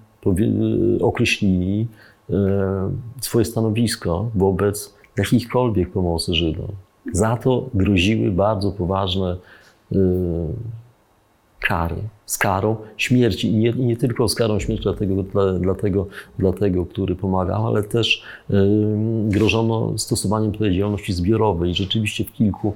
określili, 1.01 1.87
swoje 3.21 3.45
stanowisko 3.45 4.29
wobec 4.35 4.93
jakichkolwiek 5.17 5.91
pomocy 5.91 6.33
Żydom. 6.33 6.67
Za 7.13 7.37
to 7.37 7.69
groziły 7.73 8.31
bardzo 8.31 8.71
poważne 8.71 9.37
e, 9.91 9.97
kary, 11.59 11.95
z 12.25 12.37
karą 12.37 12.75
śmierci 12.97 13.47
i 13.47 13.55
nie, 13.55 13.71
nie 13.71 13.97
tylko 13.97 14.29
z 14.29 14.35
karą 14.35 14.59
śmierci 14.59 14.83
dla 14.83 14.93
tego, 14.93 15.23
dla, 15.23 15.53
dla, 15.53 15.75
tego, 15.75 16.07
dla 16.39 16.53
tego, 16.53 16.85
który 16.85 17.15
pomagał, 17.15 17.67
ale 17.67 17.83
też 17.83 18.23
y, 18.49 18.53
grożono 19.29 19.97
stosowaniem 19.97 20.51
odpowiedzialności 20.51 21.13
zbiorowej. 21.13 21.71
I 21.71 21.75
rzeczywiście 21.75 22.23
w 22.23 22.31
kilku, 22.31 22.73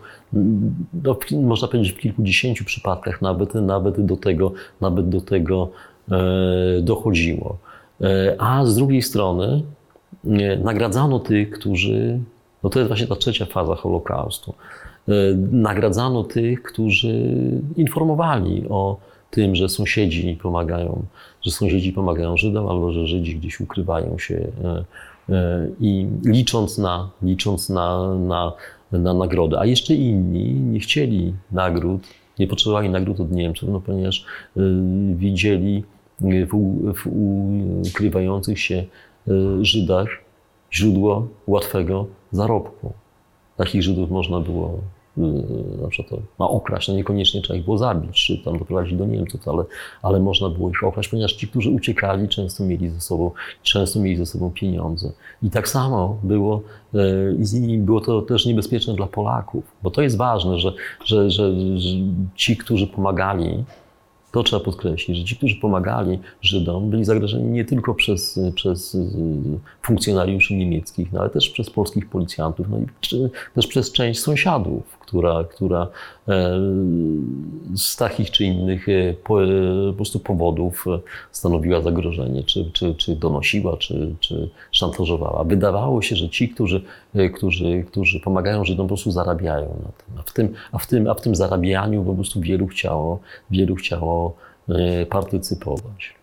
no, 1.04 1.18
można 1.42 1.68
powiedzieć 1.68 1.94
w 1.94 1.98
kilkudziesięciu 1.98 2.66
przypadkach 2.66 3.22
nawet, 3.22 3.56
nawet 3.56 4.06
do 4.06 4.18
tego, 4.18 4.52
nawet 4.82 5.10
do 5.10 5.22
tego 5.22 5.70
dochodziło. 6.82 7.58
E, 8.02 8.36
a 8.40 8.66
z 8.66 8.76
drugiej 8.76 9.02
strony 9.02 9.64
e, 10.26 10.58
nagradzano 10.58 11.20
tych, 11.20 11.52
którzy, 11.52 12.20
no 12.64 12.70
to 12.70 12.80
jest 12.80 12.88
właśnie 12.88 13.08
ta 13.08 13.16
trzecia 13.16 13.46
faza 13.46 13.76
Holokaustu, 13.76 14.54
e, 15.08 15.12
nagradzano 15.52 16.24
tych, 16.24 16.64
którzy 16.64 17.32
informowali 17.78 18.66
o 18.70 18.98
tym, 19.32 19.56
że 19.56 19.70
sąsiedzi 19.70 20.40
pomagają, 20.42 21.06
że 21.42 21.52
sąsiedzi 21.52 21.94
pomagają 21.94 22.38
Żydom, 22.38 22.68
albo 22.68 22.92
że 22.92 23.08
Żydzi 23.08 23.36
gdzieś 23.36 23.60
ukrywają 23.60 24.18
się 24.18 24.48
i 25.80 26.08
licząc 26.26 26.78
na, 26.78 27.10
licząc 27.22 27.70
na, 27.70 28.16
na, 28.16 28.54
na 28.92 29.14
nagrodę. 29.14 29.60
A 29.60 29.66
jeszcze 29.66 29.96
inni 29.96 30.54
nie 30.54 30.80
chcieli 30.80 31.34
nagród, 31.52 32.02
nie 32.40 32.48
potrzebowali 32.48 32.90
nagród 32.90 33.20
od 33.20 33.32
Niemców, 33.32 33.70
no 33.70 33.82
ponieważ 33.82 34.26
widzieli 35.16 35.84
w, 36.22 36.48
w 36.94 37.08
ukrywających 37.88 38.60
się 38.60 38.76
e, 38.76 39.32
Żydach 39.62 40.08
źródło 40.74 41.28
łatwego 41.48 42.06
zarobku. 42.32 42.94
Takich 43.58 43.84
Żydów 43.84 44.12
można 44.12 44.40
było 44.40 44.80
e, 45.18 45.22
na 45.82 45.88
przykład 45.88 46.22
okraść, 46.38 46.88
no 46.88 46.94
niekoniecznie 46.94 47.42
trzeba 47.42 47.60
ich 47.60 47.66
było 47.66 47.78
zabić, 47.78 48.26
czy 48.26 48.38
tam 48.38 48.60
doprowadzić 48.60 48.98
do 48.98 49.06
Niemców, 49.06 49.48
ale, 49.48 49.64
ale 50.02 50.20
można 50.20 50.50
było 50.50 50.70
ich 50.70 50.84
okraść, 50.84 51.10
ponieważ 51.10 51.34
ci, 51.34 51.48
którzy 51.48 51.70
uciekali, 51.70 52.30
często 52.30 52.64
mieli 52.64 52.90
ze 52.90 53.02
sobą, 53.02 53.32
często 53.64 54.00
mieli 54.00 54.18
ze 54.18 54.26
sobą 54.26 54.52
pieniądze. 54.52 55.12
I 55.44 55.50
tak 55.50 55.70
samo 55.70 56.18
było, 56.24 56.62
e, 56.94 57.68
i 57.68 57.78
było 57.78 58.02
to 58.02 58.22
też 58.22 58.46
niebezpieczne 58.46 58.94
dla 58.94 59.08
Polaków, 59.08 59.64
bo 59.84 59.92
to 59.92 60.02
jest 60.02 60.18
ważne, 60.18 60.60
że, 60.60 60.74
że, 61.06 61.30
że, 61.30 61.54
że 61.80 61.90
ci, 62.36 62.58
którzy 62.58 62.88
pomagali 62.88 63.64
to 64.36 64.44
trzeba 64.44 64.64
podkreślić, 64.64 65.18
że 65.18 65.24
ci, 65.24 65.36
którzy 65.36 65.56
pomagali 65.56 66.20
Żydom, 66.42 66.90
byli 66.90 67.06
zagrożeni 67.06 67.46
nie 67.46 67.66
tylko 67.66 67.94
przez, 67.94 68.40
przez 68.56 68.98
funkcjonariuszy 69.82 70.54
niemieckich, 70.54 71.14
no, 71.14 71.20
ale 71.20 71.30
też 71.30 71.50
przez 71.50 71.70
polskich 71.70 72.10
policjantów, 72.10 72.68
no 72.70 72.78
i 72.80 72.86
też 73.56 73.68
przez 73.68 73.92
część 73.92 74.20
sąsiadów, 74.20 74.98
która, 75.00 75.44
która 75.44 75.88
e, 76.28 76.60
z 77.76 77.96
takich 77.96 78.32
czy 78.32 78.46
innych 78.46 78.90
e, 78.90 79.14
po, 79.14 79.44
e, 79.44 79.48
po 79.88 79.94
prostu 79.94 80.20
powodów 80.20 80.86
stanowiła 81.32 81.82
zagrożenie, 81.82 82.44
czy, 82.44 82.72
czy, 82.74 82.96
czy 82.96 83.16
donosiła, 83.16 83.78
czy, 83.78 84.16
czy 84.20 84.50
szantażowała. 84.72 85.44
Wydawało 85.44 86.02
się, 86.02 86.16
że 86.16 86.30
ci, 86.30 86.50
którzy, 86.50 86.82
którzy, 87.36 87.84
którzy 87.88 88.20
pomagają 88.20 88.66
Żydom, 88.66 88.86
po 88.86 88.88
prostu 88.88 89.12
zarabiają 89.12 89.68
na 89.86 89.92
tym. 89.92 90.18
A 90.20 90.22
w 90.22 90.34
tym, 90.34 90.54
a 90.72 90.78
w 90.78 90.88
tym, 90.88 91.08
a 91.08 91.14
w 91.14 91.22
tym 91.22 91.36
zarabianiu 91.36 92.04
po 92.04 92.14
prostu 92.14 92.42
wielu 92.42 92.68
chciało, 92.68 93.20
wielu 93.52 93.76
chciało 93.76 94.25
partycypować. 95.10 96.16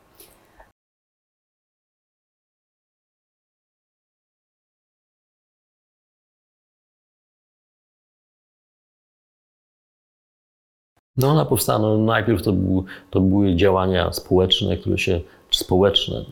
No 11.17 11.29
ona 11.29 11.45
powstała, 11.45 11.79
no 11.79 11.99
najpierw 11.99 12.43
to, 12.43 12.53
był, 12.53 12.85
to 13.11 13.21
były 13.21 13.57
działania 13.57 14.13
społeczne, 14.13 14.77
które 14.77 14.99
się, 14.99 15.21
społeczne, 15.51 16.25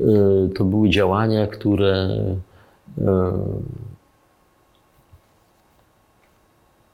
y, 0.00 0.50
to 0.56 0.64
były 0.64 0.90
działania, 0.90 1.46
które 1.46 2.08
y, 2.98 3.02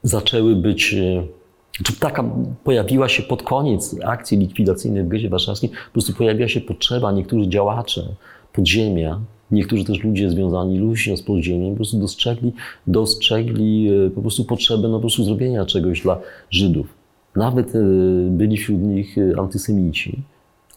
zaczęły 0.03 0.55
być, 0.55 0.95
czy 1.83 1.99
taka 1.99 2.23
pojawiła 2.63 3.09
się 3.09 3.23
pod 3.23 3.43
koniec 3.43 3.95
akcji 4.03 4.37
likwidacyjnej 4.37 5.03
w 5.03 5.07
Gezie 5.07 5.29
Warszawskim, 5.29 5.69
po 5.69 5.93
prostu 5.93 6.13
pojawiła 6.13 6.47
się 6.47 6.61
potrzeba, 6.61 7.11
niektórzy 7.11 7.49
działacze 7.49 8.01
podziemia, 8.53 9.19
niektórzy 9.51 9.85
też 9.85 10.03
ludzie 10.03 10.29
związani 10.29 10.79
luźno 10.79 11.17
z 11.17 11.23
podziemiem 11.23 11.69
po 11.69 11.75
prostu 11.75 11.99
dostrzegli, 11.99 12.53
dostrzegli 12.87 13.89
e, 13.89 14.09
po 14.09 14.21
prostu 14.21 14.45
potrzebę 14.45 14.87
no, 14.87 14.93
po 14.93 14.99
prostu 14.99 15.23
zrobienia 15.23 15.65
czegoś 15.65 16.01
dla 16.01 16.19
Żydów. 16.49 16.87
Nawet 17.35 17.75
e, 17.75 17.79
byli 18.29 18.57
wśród 18.57 18.81
nich 18.81 19.17
e, 19.17 19.39
antysemici, 19.39 20.21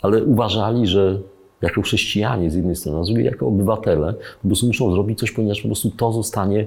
ale 0.03 0.25
uważali, 0.25 0.87
że 0.87 1.21
jako 1.63 1.83
chrześcijanie 1.83 2.51
z 2.51 2.55
jednej 2.55 2.77
strony, 2.77 2.99
a 2.99 3.05
z 3.05 3.07
drugiej 3.07 3.25
jako 3.25 3.47
obywatele 3.47 4.15
po 4.43 4.49
prostu 4.49 4.67
muszą 4.67 4.93
zrobić 4.93 5.19
coś, 5.19 5.33
ponieważ 5.33 5.61
po 5.61 5.69
prostu 5.69 5.91
to 5.91 6.13
zostanie, 6.13 6.67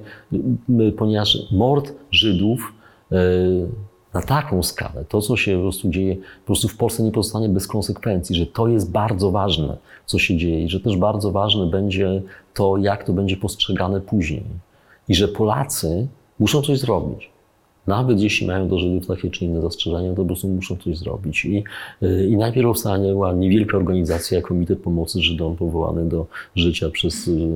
ponieważ 0.98 1.38
mord 1.52 1.94
Żydów 2.12 2.74
na 4.13 4.21
taką 4.21 4.63
skalę, 4.63 5.06
to 5.10 5.21
co 5.21 5.38
się 5.38 5.56
po 5.56 5.62
prostu 5.62 5.89
dzieje, 5.89 6.15
po 6.15 6.45
prostu 6.45 6.67
w 6.67 6.78
Polsce 6.78 7.04
nie 7.04 7.12
pozostanie 7.12 7.50
bez 7.50 7.67
konsekwencji, 7.67 8.36
że 8.36 8.45
to 8.45 8.67
jest 8.67 8.91
bardzo 8.91 9.32
ważne, 9.32 9.78
co 10.06 10.19
się 10.19 10.38
dzieje 10.38 10.63
i 10.63 10.69
że 10.69 10.80
też 10.80 10.97
bardzo 10.97 11.32
ważne 11.32 11.65
będzie 11.65 12.21
to, 12.54 12.78
jak 12.78 13.04
to 13.04 13.13
będzie 13.13 13.38
postrzegane 13.38 14.02
później. 14.02 14.43
I 15.10 15.15
że 15.15 15.28
Polacy 15.28 16.08
muszą 16.39 16.62
coś 16.62 16.80
zrobić. 16.80 17.32
Nawet 17.88 18.19
jeśli 18.19 18.47
mają 18.47 18.67
do 18.67 18.80
Żydów 18.80 19.08
takie 19.08 19.30
czy 19.30 19.45
inne 19.45 19.62
zastrzeżenia, 19.62 20.10
to 20.10 20.15
po 20.15 20.26
prostu 20.26 20.47
muszą 20.47 20.78
coś 20.78 20.97
zrobić. 20.97 21.45
I, 21.45 21.63
i 22.30 22.38
najpierw 22.38 22.67
powstała 22.67 23.34
niewielka 23.34 23.78
organizacja, 23.78 24.41
Komitet 24.41 24.80
Pomocy 24.80 25.21
Żydom, 25.21 25.56
powołany 25.56 26.10
do 26.10 26.26
życia 26.56 26.89
przez 26.89 27.28
y, 27.28 27.47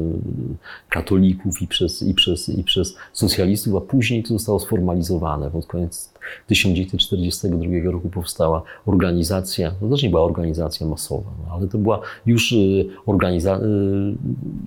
katolików 0.89 1.61
i 1.61 1.67
przez, 1.67 2.03
i 2.03 2.13
przez, 2.13 2.49
i 2.49 2.63
przez 2.63 2.95
socjalistów, 3.13 3.75
a 3.75 3.81
później 3.81 4.23
to 4.23 4.29
zostało 4.29 4.59
sformalizowane. 4.59 5.51
Pod 5.51 5.65
koniec 5.65 6.13
1942 6.47 7.91
roku 7.91 8.09
powstała 8.09 8.61
organizacja, 8.85 9.71
to 9.71 9.89
też 9.89 10.03
nie 10.03 10.09
była 10.09 10.23
organizacja 10.23 10.87
masowa, 10.87 11.31
no, 11.45 11.53
ale 11.53 11.67
to 11.67 11.77
była 11.77 11.99
już 12.25 12.51
y, 12.51 12.85
organiza- 13.07 13.59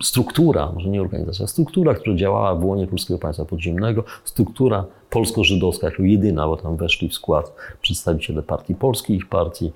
struktura, 0.02 0.72
może 0.72 0.88
nie 0.88 1.00
organizacja, 1.00 1.46
struktura, 1.46 1.94
która 1.94 2.16
działała 2.16 2.54
w 2.54 2.64
łonie 2.64 2.86
Polskiego 2.86 3.18
Państwa 3.18 3.44
Podziemnego, 3.44 4.04
struktura 4.24 4.84
polsko-żydowska 5.10 5.86
jako 5.86 6.02
jedyna, 6.02 6.46
bo 6.46 6.56
tam 6.56 6.76
weszli 6.76 7.08
w 7.08 7.14
skład 7.14 7.52
przedstawiciele 7.82 8.42
partii 8.42 8.74
polskich, 8.74 9.28
partii, 9.28 9.72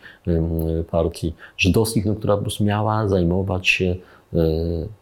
partii 0.90 1.34
żydowskich, 1.56 2.04
no, 2.04 2.14
która 2.14 2.36
po 2.36 2.42
prostu 2.42 2.64
miała 2.64 3.08
zajmować 3.08 3.68
się 3.68 3.96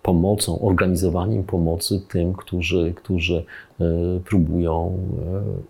pomocą, 0.02 0.60
organizowaniem 0.60 1.44
pomocy 1.44 2.00
tym, 2.08 2.32
którzy, 2.32 2.94
którzy 2.96 3.44
e, 3.80 3.84
próbują 4.24 4.98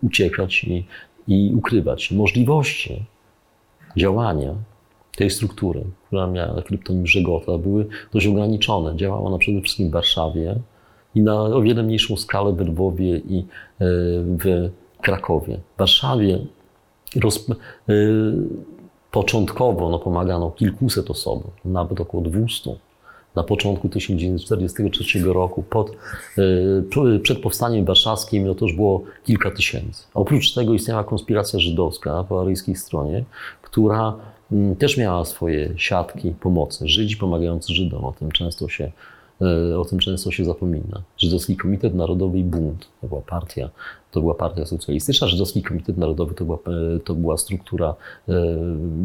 e, 0.03 0.05
uciekać 0.05 0.63
i, 0.63 0.85
i 1.27 1.53
ukrywać 1.55 2.11
możliwości 2.11 3.05
działania 3.97 4.55
tej 5.17 5.29
struktury, 5.29 5.83
która 6.07 6.27
miała 6.27 6.61
kryptonim 6.61 7.07
Żegota, 7.07 7.57
były 7.57 7.87
dość 8.13 8.27
ograniczone. 8.27 8.95
Działała 8.95 9.21
ona 9.21 9.37
przede 9.37 9.61
wszystkim 9.61 9.89
w 9.89 9.91
Warszawie, 9.91 10.55
i 11.15 11.21
na 11.21 11.41
o 11.41 11.61
wiele 11.61 11.83
mniejszą 11.83 12.17
skalę 12.17 12.53
w 12.53 12.59
Lwowie 12.59 13.17
i 13.17 13.45
w 14.39 14.69
Krakowie. 15.01 15.59
W 15.75 15.79
Warszawie 15.79 16.39
roz, 17.21 17.45
początkowo 19.11 19.89
no, 19.89 19.99
pomagano 19.99 20.51
kilkuset 20.51 21.11
osobom, 21.11 21.51
nawet 21.65 22.01
około 22.01 22.23
200. 22.23 22.75
na 23.35 23.43
początku 23.43 23.89
1943 23.89 25.33
roku, 25.33 25.63
pod, 25.63 25.91
e, 27.07 27.19
przed 27.19 27.39
powstaniem 27.39 27.85
warszawskim, 27.85 28.47
no 28.47 28.55
to 28.55 28.65
już 28.65 28.75
było 28.75 29.03
kilka 29.23 29.51
tysięcy. 29.51 30.03
Oprócz 30.13 30.53
tego 30.53 30.73
istniała 30.73 31.03
konspiracja 31.03 31.59
żydowska 31.59 32.23
po 32.23 32.41
aryjskiej 32.41 32.75
stronie, 32.75 33.23
która 33.61 34.15
mm, 34.51 34.75
też 34.75 34.97
miała 34.97 35.25
swoje 35.25 35.73
siatki 35.77 36.31
pomocy. 36.31 36.87
Żydzi 36.87 37.17
pomagający 37.17 37.73
Żydom, 37.73 38.05
o 38.05 38.11
tym 38.11 38.31
często 38.31 38.69
się, 38.69 38.91
e, 39.41 39.79
o 39.79 39.85
tym 39.85 39.99
często 39.99 40.31
się 40.31 40.45
zapomina. 40.45 41.01
Żydowski 41.17 41.57
Komitet 41.57 41.95
Narodowy 41.95 42.39
i 42.39 42.43
Bunt 42.43 42.87
to 43.01 43.07
była 43.07 43.21
partia, 43.21 43.69
to 44.11 44.21
była 44.21 44.33
partia 44.33 44.65
socjalistyczna. 44.65 45.27
Żydowski 45.27 45.63
Komitet 45.63 45.97
Narodowy 45.97 46.33
to 46.33 46.45
była, 46.45 46.57
e, 46.57 46.99
to 46.99 47.15
była 47.15 47.37
struktura 47.37 47.95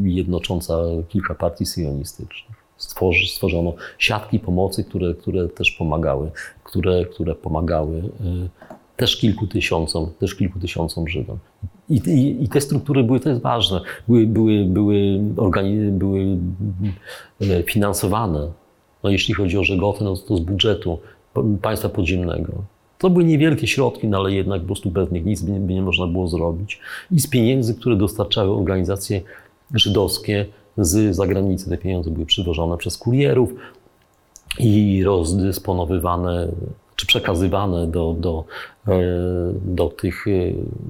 jednocząca 0.03 0.79
kilka 1.09 1.35
partii 1.35 1.67
syjonistycznych 1.67 2.66
stworzy, 2.77 3.27
stworzono 3.27 3.75
siatki 3.99 4.39
pomocy, 4.39 4.85
które, 4.85 5.15
które 5.15 5.49
też 5.49 5.71
pomagały, 5.71 6.31
które, 6.65 7.05
które 7.05 7.35
pomagały 7.35 7.97
y, 7.97 8.49
też 8.97 9.17
kilku 9.17 9.47
tysiącom, 9.47 10.11
też 10.19 10.35
kilku 10.35 10.59
tysiącom 10.59 11.09
Żydom. 11.09 11.39
I, 11.89 11.95
i, 11.95 12.45
I, 12.45 12.49
te 12.49 12.61
struktury 12.61 13.05
były, 13.05 13.21
to 13.21 13.29
jest 13.29 13.43
ważne, 13.43 13.81
były, 14.09 14.27
były, 14.27 14.65
były, 14.65 15.21
były 15.91 16.39
y, 17.43 17.63
finansowane. 17.67 18.53
No, 19.03 19.11
jeśli 19.11 19.35
chodzi 19.35 19.59
o 19.59 19.65
Żegoty, 19.65 20.05
no 20.05 20.17
to 20.17 20.37
z 20.37 20.41
budżetu 20.41 20.99
państwa 21.63 21.89
podziemnego. 21.89 22.53
To 22.99 23.11
były 23.11 23.25
niewielkie 23.25 23.67
środki, 23.67 24.09
no 24.09 24.19
ale 24.19 24.33
jednak 24.33 24.61
po 24.61 24.67
prostu 24.67 24.91
bez 24.91 25.11
nich 25.11 25.25
nic 25.25 25.43
by 25.43 25.53
nie, 25.53 25.61
by 25.61 25.75
nie 25.75 25.83
można 25.83 26.07
było 26.07 26.29
zrobić. 26.29 26.81
I 27.11 27.21
z 27.21 27.27
pieniędzy, 27.27 27.75
które 27.75 27.97
dostarczały 27.97 28.57
organizacje 28.57 29.21
żydowskie, 29.75 30.47
z 30.79 31.17
zagranicy. 31.17 31.71
Te 31.71 31.79
pieniądze 31.79 32.11
były 32.11 32.27
przywożone 32.27 32.77
przez 32.77 32.99
kurierów 32.99 33.55
i 34.59 35.03
rozdysponowywane 35.05 36.49
czy 36.97 37.07
przekazywane 37.07 37.87
do, 37.87 38.17
do, 38.19 38.45
e, 38.89 38.99
do 39.65 39.89
tych 39.89 40.27
e, 40.27 40.31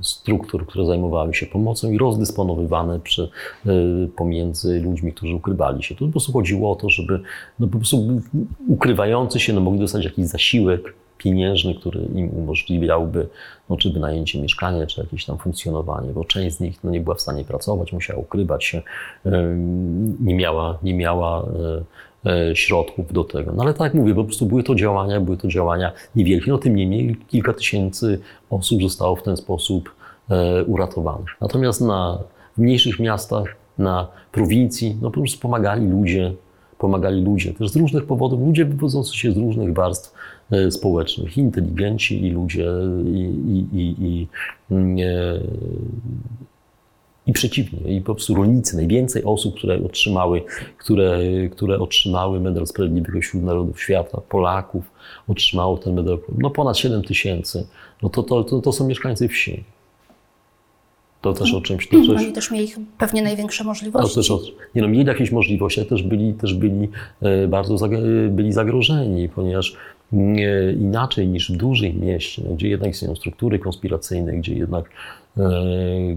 struktur, 0.03 0.67
które 0.67 0.87
zajmowały 0.87 1.35
się 1.35 1.47
pomocą 1.47 1.91
i 1.91 1.99
rozdysponowywane 1.99 3.01
przy, 3.01 3.29
e, 3.67 3.71
pomiędzy 4.17 4.81
ludźmi, 4.81 5.13
którzy 5.13 5.35
ukrywali 5.35 5.83
się. 5.83 5.95
Tu 5.95 6.07
po 6.07 6.13
prostu 6.13 6.33
chodziło 6.33 6.73
o 6.73 6.77
to, 6.77 6.91
żeby 6.91 7.21
no 7.59 7.67
po 7.67 7.79
prostu 7.79 8.21
ukrywający 8.69 9.41
się 9.41 9.53
no, 9.53 9.61
mogli 9.61 9.81
dostać 9.81 10.05
jakiś 10.05 10.27
zasiłek 10.27 10.95
pieniężny, 11.19 11.75
który 11.75 12.01
im 12.15 12.31
umożliwiałby 12.31 13.29
no, 13.71 13.77
czy 13.77 13.91
wynajęcie 13.91 14.43
mieszkania, 14.43 14.87
czy 14.87 15.01
jakieś 15.01 15.25
tam 15.25 15.39
funkcjonowanie, 15.39 16.13
bo 16.13 16.25
część 16.25 16.57
z 16.57 16.61
nich 16.61 16.85
no, 16.85 16.91
nie 16.91 17.01
była 17.01 17.15
w 17.15 17.21
stanie 17.21 17.45
pracować, 17.45 17.93
musiała 17.93 18.21
ukrywać 18.21 18.65
się, 18.65 18.83
nie 20.21 20.35
miała, 20.35 20.79
nie 20.83 20.95
miała 20.95 21.47
środków 22.55 23.13
do 23.13 23.25
tego. 23.25 23.53
No 23.53 23.63
ale 23.63 23.75
tak 23.75 23.81
jak 23.81 23.95
mówię, 23.95 24.15
po 24.15 24.25
prostu 24.25 24.47
były 24.47 24.63
to 24.63 24.75
działania, 24.75 25.21
były 25.21 25.37
to 25.37 25.49
działania 25.49 25.93
niewielkie, 26.17 26.51
no 26.51 26.59
tym 26.59 26.77
niemniej 26.77 27.17
kilka 27.29 27.53
tysięcy 27.53 28.19
osób 28.51 28.83
zostało 28.83 29.17
w 29.17 29.23
ten 29.23 29.37
sposób 29.37 29.95
e, 30.31 30.65
uratowanych. 30.65 31.29
Natomiast 31.41 31.81
na 31.81 32.19
mniejszych 32.59 32.99
miastach, 32.99 33.57
na 33.79 34.09
prowincji, 34.33 34.97
no 35.03 35.11
po 35.11 35.21
prostu 35.21 35.41
pomagali 35.41 35.89
ludzie, 35.89 36.33
pomagali 36.79 37.23
ludzie, 37.23 37.55
też 37.55 37.71
z 37.71 37.77
różnych 37.77 38.07
powodów, 38.07 38.41
ludzie 38.41 38.65
wywodzący 38.65 39.17
się 39.17 39.33
z 39.33 39.37
różnych 39.37 39.75
warstw 39.75 40.15
E, 40.51 40.71
społecznych, 40.71 41.39
inteligenci 41.39 42.27
i 42.27 42.31
ludzie, 42.31 42.67
i, 43.07 43.19
i, 43.49 43.79
i, 43.79 43.95
i, 43.99 44.29
mm, 44.71 44.99
e, 44.99 45.41
i 47.27 47.33
przeciwnie, 47.33 47.97
i 47.97 48.01
po 48.01 48.15
prostu 48.15 48.35
rolnicy, 48.35 48.77
najwięcej 48.77 49.25
osób, 49.25 49.57
które 49.57 49.85
otrzymały, 49.85 50.43
które, 50.79 51.19
które 51.51 51.79
otrzymały 51.79 52.41
medal 52.41 52.67
Sprawiedliwego 52.67 53.21
wśród 53.21 53.43
narodów 53.43 53.83
świata, 53.83 54.21
Polaków, 54.29 54.91
otrzymało 55.29 55.79
ten 55.79 55.95
medal, 55.95 56.19
no 56.39 56.51
ponad 56.51 56.79
7 56.79 57.03
tysięcy, 57.03 57.67
no 58.03 58.09
to, 58.09 58.23
to, 58.23 58.45
to, 58.45 58.61
to 58.61 58.73
są 58.73 58.87
mieszkańcy 58.87 59.29
wsi. 59.29 59.65
To 61.21 61.33
też 61.33 61.55
o 61.55 61.61
czymś. 61.61 61.89
To 61.89 61.97
też, 61.97 62.09
Oni 62.09 62.33
też 62.33 62.51
mieli 62.51 62.73
pewnie 62.99 63.23
największe 63.23 63.65
możliwości. 63.65 64.15
też 64.15 64.31
o, 64.31 64.41
nie 64.75 64.83
no, 64.83 64.89
mieli 64.89 65.07
jakieś 65.07 65.33
możliwości, 65.33 65.81
ale 65.81 65.89
też 65.89 66.03
byli, 66.03 66.35
też 66.35 66.55
byli 66.55 66.89
e, 67.23 67.49
bardzo 67.49 67.89
byli 68.29 68.53
zagrożeni, 68.53 69.29
ponieważ 69.29 69.77
inaczej 70.81 71.29
niż 71.29 71.53
w 71.53 71.57
dużym 71.57 72.01
mieście, 72.01 72.43
no, 72.45 72.55
gdzie 72.55 72.69
jednak 72.69 72.97
są 72.97 73.17
struktury 73.17 73.59
konspiracyjne, 73.59 74.33
gdzie 74.33 74.55
jednak, 74.55 74.91
e, 75.37 75.51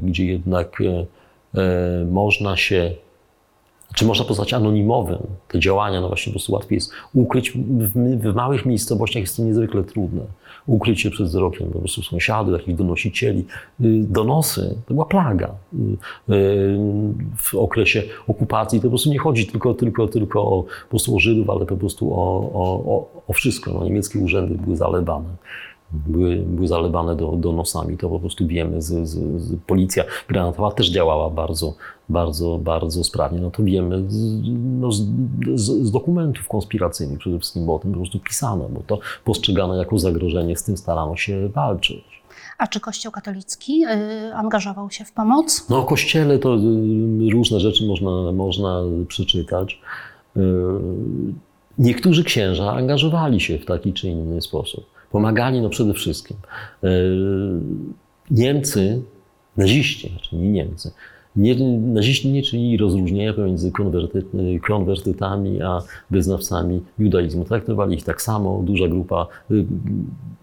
gdzie 0.04 0.26
jednak 0.26 0.82
e, 0.82 1.06
e, 1.62 2.06
można 2.06 2.58
się, 2.58 2.92
czy 3.96 4.06
można 4.06 4.26
poznać 4.26 4.54
anonimowym 4.54 5.20
te 5.48 5.60
działania, 5.60 6.02
no 6.02 6.08
właśnie 6.08 6.32
po 6.32 6.34
prostu 6.34 6.54
łatwiej 6.54 6.76
jest 6.76 6.92
ukryć. 7.14 7.52
W, 7.52 8.22
w 8.22 8.36
małych 8.36 8.66
miejscowościach 8.66 9.22
jest 9.22 9.38
to 9.38 9.44
niezwykle 9.44 9.84
trudne 9.84 10.22
ukryć 10.70 11.02
się 11.02 11.10
przed 11.10 11.28
wzrokiem 11.28 11.70
po 11.70 11.80
prostu 11.80 12.02
sąsiadów, 12.02 12.60
takich 12.60 12.76
donosicieli. 12.76 13.40
Y, 13.40 13.46
donosy 14.10 14.76
to 14.88 14.94
była 14.94 15.06
plaga. 15.06 15.56
Y, 15.74 15.78
y, 16.34 16.78
w 17.38 17.56
okresie 17.56 18.04
okupacji 18.28 18.80
to 18.80 18.84
po 18.84 18.90
prostu 18.90 19.10
nie 19.10 19.20
chodzi 19.20 19.48
tylko, 19.48 19.74
tylko, 19.74 20.08
tylko 20.08 20.42
o, 20.42 20.64
po 20.64 20.90
prostu 20.90 21.16
o 21.16 21.20
Żydów, 21.20 21.50
ale 21.50 21.66
po 21.66 21.78
prostu 21.78 22.14
o, 22.14 22.52
o, 22.54 23.24
o 23.28 23.34
wszystko. 23.34 23.74
No, 23.74 23.84
niemieckie 23.84 24.20
urzędy 24.20 24.56
były 24.56 24.78
zalewane 24.78 25.30
były, 25.92 26.36
były 26.36 26.68
zalewane 26.68 27.16
do, 27.16 27.32
donosami. 27.32 27.98
To 27.98 28.10
po 28.10 28.20
prostu 28.20 28.48
wiemy. 28.48 28.82
Z, 28.82 29.10
z, 29.10 29.42
z, 29.42 29.56
policja 29.68 30.04
granatowa 30.28 30.72
też 30.72 30.92
działała 30.92 31.30
bardzo, 31.30 31.74
bardzo, 32.10 32.58
bardzo 32.58 33.04
sprawnie. 33.04 33.40
No 33.40 33.52
to 33.52 33.64
wiemy 33.64 34.04
z, 34.08 34.42
no 34.54 34.92
z, 35.56 35.92
dokumentów 35.92 36.48
konspiracyjnych 36.48 37.20
przede 37.20 37.40
wszystkim, 37.40 37.66
bo 37.66 37.76
o 37.76 37.80
tym 37.80 37.92
po 37.92 37.98
prostu 37.98 38.20
pisano, 38.20 38.70
bo 38.70 38.82
to 38.88 39.00
postrzegano 39.26 39.76
jako 39.76 40.00
zagrożenie, 40.00 40.58
z 40.58 40.64
tym 40.64 40.78
starano 40.78 41.16
się 41.16 41.50
walczyć. 41.50 42.20
A 42.58 42.68
czy 42.68 42.80
Kościół 42.80 43.12
katolicki 43.12 43.86
y, 43.86 44.34
angażował 44.34 44.92
się 44.92 45.06
w 45.06 45.12
pomoc? 45.12 45.70
No 45.70 45.80
o 45.80 45.84
Kościele 45.84 46.40
to 46.40 46.56
y, 46.56 46.60
różne 47.32 47.60
rzeczy 47.60 47.86
można, 47.86 48.32
można 48.32 48.82
przeczytać. 49.08 49.82
Y, 50.38 50.42
niektórzy 51.78 52.24
księża 52.24 52.72
angażowali 52.72 53.40
się 53.40 53.58
w 53.58 53.66
taki 53.66 53.94
czy 53.94 54.08
inny 54.08 54.42
sposób. 54.42 54.86
Pomagali 55.12 55.62
no 55.62 55.70
przede 55.70 55.94
wszystkim. 55.94 56.38
Niemcy, 58.32 59.02
naziści, 59.58 60.10
znaczy 60.10 60.36
nie 60.36 60.50
Niemcy, 60.50 60.92
nie, 61.36 61.56
naziści 61.80 62.32
nie 62.32 62.44
czynili 62.44 62.78
rozróżnienia 62.78 63.34
pomiędzy 63.34 63.72
konwerty, 63.72 64.24
konwertytami 64.68 65.62
a 65.62 65.82
wyznawcami 66.12 66.82
judaizmu. 67.00 67.46
Traktowali 67.46 67.96
ich 67.96 68.04
tak 68.04 68.22
samo. 68.22 68.62
Duża 68.64 68.88
grupa, 68.88 69.28
y, 69.52 69.66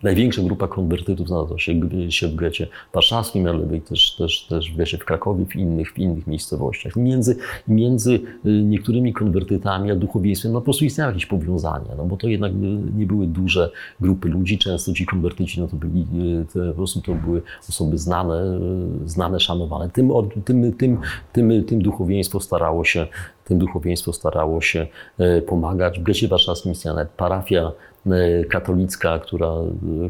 największa 0.02 0.42
grupa 0.42 0.68
konwertytów 0.68 1.28
znalazła 1.28 1.58
się, 1.58 1.80
się 2.08 2.28
w 2.28 2.34
getcie 2.34 2.66
warszawskim, 2.94 3.46
ale 3.46 3.80
też, 3.80 4.16
też, 4.16 4.46
też 4.48 4.72
w 4.72 4.76
getcie 4.76 4.98
w 4.98 5.04
Krakowie, 5.04 5.44
w 5.46 5.56
innych, 5.56 5.92
w 5.92 5.98
innych 5.98 6.26
miejscowościach. 6.26 6.96
Między, 6.96 7.36
między 7.68 8.14
y, 8.14 8.20
niektórymi 8.44 9.12
konwertytami 9.12 9.90
a 9.90 9.96
duchowieństwem 9.96 10.52
no, 10.52 10.60
po 10.60 10.64
prostu 10.64 10.84
istniały 10.84 11.12
jakieś 11.12 11.26
powiązania, 11.26 11.94
no, 11.96 12.04
bo 12.04 12.16
to 12.16 12.28
jednak 12.28 12.52
nie 12.96 13.06
były 13.06 13.26
duże 13.26 13.70
grupy 14.00 14.28
ludzi. 14.28 14.58
Często 14.58 14.92
ci 14.92 15.06
konwertyci 15.06 15.60
no, 15.60 15.68
to, 15.68 15.76
byli, 15.76 16.00
y, 16.00 16.46
to, 16.52 16.68
po 16.68 16.74
prostu 16.74 17.00
to 17.00 17.14
były 17.14 17.42
osoby 17.68 17.98
znane, 17.98 18.60
znane 19.04 19.40
szanowane. 19.40 19.90
Tym, 19.90 20.12
tym, 20.44 20.72
tym, 20.78 21.00
tym, 21.32 21.64
tym 21.64 21.82
duchowieństwo 21.82 22.40
starało 22.40 22.84
się, 22.84 23.06
tym 23.44 23.58
duchowieństwo 23.58 24.12
starało 24.12 24.60
się 24.60 24.86
e, 25.18 25.42
pomagać. 25.42 26.00
W 26.00 26.02
Getcie 26.02 26.28
Warszawskim 26.28 26.72
istniała 26.72 27.04
parafia 27.16 27.72
e, 28.06 28.44
katolicka, 28.44 29.18
która, 29.18 29.52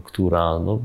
która 0.05 0.59
no, 0.59 0.79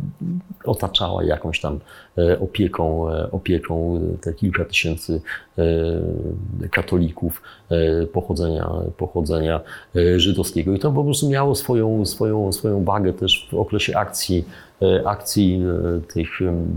otaczała 0.66 1.24
jakąś 1.24 1.62
tam 1.62 1.80
e, 2.18 2.40
opieką, 2.40 3.06
opieką 3.32 4.02
te 4.22 4.34
kilka 4.34 4.66
tysięcy 4.66 5.22
katolików 6.72 7.42
pochodzenia, 8.14 8.70
pochodzenia 8.98 9.62
żydowskiego. 10.16 10.74
I 10.74 10.80
to 10.80 10.92
po 10.92 11.04
prostu 11.04 11.30
miało 11.30 11.56
swoją, 11.56 12.06
swoją, 12.06 12.52
swoją 12.52 12.84
wagę 12.84 13.14
też 13.14 13.50
w 13.52 13.54
okresie 13.54 13.98
akcji, 13.98 14.46
akcji 15.06 15.62
tych 16.14 16.30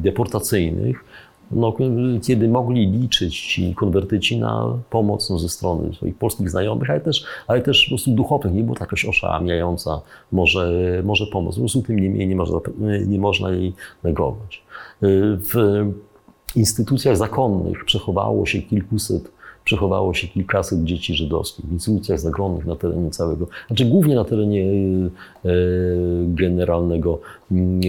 deportacyjnych 0.03 1.05
no, 1.51 1.77
kiedy 2.23 2.49
mogli 2.49 2.87
liczyć 2.87 3.41
ci 3.41 3.75
konwertyci 3.75 4.41
na 4.41 4.79
pomoc 4.91 5.31
no, 5.31 5.39
ze 5.39 5.49
strony 5.49 5.95
swoich 5.95 6.17
polskich 6.17 6.51
znajomych, 6.51 6.91
ale 6.91 7.01
też, 7.01 7.25
ale 7.47 7.63
też 7.63 7.85
po 7.85 7.89
prostu 7.89 8.11
duchowych. 8.11 8.53
Nie 8.53 8.63
było 8.63 8.77
to 8.77 8.85
jakaś 8.85 9.05
oszałamiająca 9.05 10.01
może, 10.33 10.73
może 11.05 11.27
pomoc. 11.27 11.55
Po 11.55 11.61
prostu 11.61 11.83
tym 11.83 11.99
niemniej 11.99 12.29
nie 12.29 12.37
można, 12.37 12.61
nie 13.07 13.19
można 13.19 13.51
jej 13.51 13.73
negować. 14.03 14.63
W 15.53 15.85
instytucjach 16.57 17.17
zakonnych 17.17 17.85
przechowało 17.85 18.47
się 18.47 18.63
kilkuset 18.63 19.35
przechowało 19.65 20.15
się 20.15 20.29
kilkaset 20.29 20.85
dzieci 20.85 21.15
żydowskich 21.15 21.67
w 21.67 21.73
instytucjach 21.73 22.21
zagonnych 22.21 22.67
na 22.67 22.77
terenie 22.77 23.11
całego, 23.11 23.47
znaczy 23.67 23.85
głównie 23.85 24.15
na 24.15 24.25
terenie 24.25 24.65
e, 25.45 25.49
generalnego 26.27 27.21
mm, 27.53 27.81
e, 27.81 27.89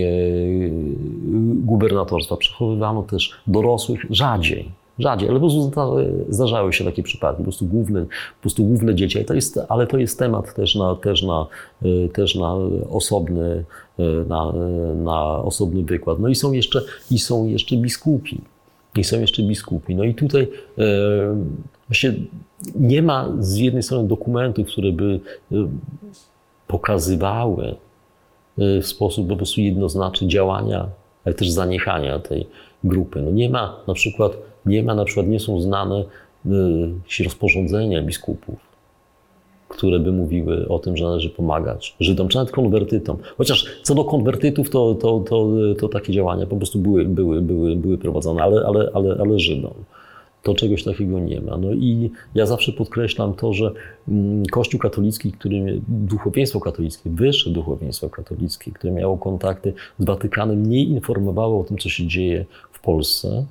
gubernatorstwa. 1.66 2.38
Przechowywano 2.38 3.04
też 3.04 3.32
dorosłych 3.48 4.06
rzadziej, 4.10 4.72
Rzadziej, 5.00 5.30
ale 5.30 5.40
po 5.40 5.46
prostu 5.46 5.62
zda- 5.62 6.26
zdarzały 6.30 6.74
się 6.74 6.86
takie 6.86 7.04
przypadki, 7.04 7.38
po 7.38 7.44
prostu 7.44 7.66
główne, 7.66 8.02
po 8.06 8.42
prostu 8.42 8.64
główne 8.64 8.96
dzieci, 8.96 9.18
ale 9.18 9.26
to 9.26 9.34
jest, 9.34 9.60
ale 9.70 9.88
to 9.88 9.98
jest 9.98 10.20
temat 10.20 10.56
też 10.56 10.76
na, 10.76 10.96
też 10.96 11.24
na, 11.24 11.48
też 12.14 12.36
na 12.36 12.54
osobny, 12.90 13.66
na, 14.28 14.54
na 14.96 15.44
osobny 15.44 15.84
wykład. 15.84 16.20
No 16.20 16.28
i 16.28 16.36
są 16.36 16.52
jeszcze, 16.52 16.82
i 17.12 17.20
są 17.20 17.46
jeszcze 17.46 17.78
biskupi. 17.78 18.42
I 18.98 19.04
są 19.04 19.20
jeszcze 19.20 19.44
biskupi. 19.44 19.96
No 19.96 20.04
i 20.04 20.14
tutaj 20.14 20.48
e, 20.78 20.84
właśnie 21.90 22.14
nie 22.76 23.02
ma 23.02 23.32
z 23.40 23.56
jednej 23.56 23.84
strony 23.84 24.08
dokumentów, 24.08 24.68
które 24.68 24.92
by 24.92 25.20
e, 25.52 25.56
pokazywały 26.68 27.76
e, 28.58 28.82
w 28.82 28.88
sposób 28.88 29.28
po 29.30 29.36
prostu 29.36 29.62
jednoznaczny 29.62 30.28
działania, 30.28 30.88
ale 31.26 31.36
też 31.36 31.50
zaniechania 31.50 32.20
tej 32.20 32.48
grupy. 32.84 33.22
No 33.22 33.32
nie 33.32 33.50
ma 33.50 33.80
na 33.88 33.94
przykład, 33.94 34.38
nie 34.66 34.84
ma 34.84 34.96
na 34.96 35.06
przykład, 35.06 35.28
nie 35.28 35.40
są 35.40 35.62
znane 35.62 36.04
jakieś 36.98 37.20
rozporządzenia 37.20 38.02
biskupów, 38.02 38.60
które 39.76 40.00
by 40.00 40.12
mówiły 40.12 40.68
o 40.68 40.80
tym, 40.80 40.98
że 40.98 41.06
należy 41.06 41.30
pomagać 41.30 41.96
Żydom, 42.00 42.28
czy 42.28 42.38
nawet 42.38 42.54
konwertytom. 42.54 43.18
Chociaż 43.38 43.66
co 43.84 43.96
do 43.96 44.04
konwertytów, 44.04 44.70
to, 44.70 44.96
to, 44.96 45.20
to, 45.20 45.50
to 45.80 45.90
takie 45.90 46.14
działania 46.14 46.46
po 46.46 46.56
prostu 46.56 46.80
były, 46.80 47.06
były, 47.06 47.42
były, 47.42 47.76
były 47.76 47.98
prowadzone, 47.98 48.44
ale, 48.44 48.66
ale, 48.66 48.90
ale, 48.94 49.18
ale 49.20 49.40
Żydom. 49.40 49.74
To 50.44 50.54
czegoś 50.54 50.84
takiego 50.84 51.20
nie 51.20 51.42
ma. 51.42 51.58
No 51.58 51.74
i 51.74 52.12
ja 52.36 52.46
zawsze 52.46 52.72
podkreślam 52.72 53.34
to, 53.34 53.54
że 53.54 53.72
mm, 54.08 54.46
Kościół 54.46 54.80
katolicki, 54.80 55.32
który, 55.32 55.82
duchowieństwo 55.88 56.60
katolickie, 56.60 57.10
wyższe 57.10 57.50
duchowieństwo 57.50 58.10
katolickie, 58.10 58.72
które 58.72 58.94
miało 58.94 59.18
kontakty 59.18 59.74
z 60.00 60.06
Watykanem, 60.06 60.66
nie 60.66 60.84
informowało 60.84 61.62
o 61.62 61.64
tym, 61.64 61.78
co 61.78 61.90
się 61.90 62.08
dzieje 62.08 62.46
w 62.72 62.80
Polsce 62.80 63.46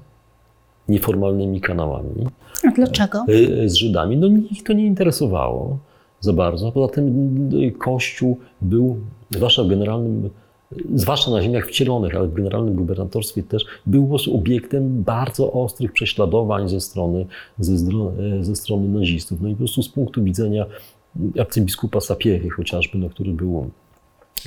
nieformalnymi 0.88 1.60
kanałami 1.60 2.26
A 2.68 2.70
dlaczego? 2.70 3.24
y, 3.28 3.68
z 3.68 3.74
Żydami. 3.74 4.16
No 4.16 4.26
ich 4.50 4.62
to 4.62 4.72
nie 4.72 4.86
interesowało 4.86 5.78
za 6.24 6.32
bardzo. 6.32 6.72
Poza 6.72 6.92
tym 6.92 7.06
y, 7.54 7.72
Kościół 7.72 8.38
był, 8.60 8.96
zwłaszcza 9.30 9.64
w 9.64 9.68
generalnym, 9.68 10.30
zwłaszcza 10.94 11.30
na 11.30 11.42
ziemiach 11.42 11.66
wcielonych, 11.66 12.16
ale 12.16 12.28
w 12.28 12.34
generalnym 12.34 12.74
gubernatorstwie 12.74 13.42
też, 13.42 13.64
był 13.86 14.16
obiektem 14.34 15.02
bardzo 15.02 15.52
ostrych 15.52 15.92
prześladowań 15.92 16.68
ze 16.68 16.80
strony, 16.80 17.26
ze, 17.58 17.76
ze 18.40 18.56
strony 18.56 18.88
nazistów. 18.88 19.40
No 19.40 19.48
i 19.48 19.52
po 19.52 19.58
prostu 19.58 19.82
z 19.82 19.88
punktu 19.88 20.22
widzenia 20.22 20.66
arcybiskupa 21.38 22.00
Sapiechy 22.00 22.50
chociażby, 22.50 22.98
no, 22.98 23.08
który 23.10 23.32
był 23.32 23.70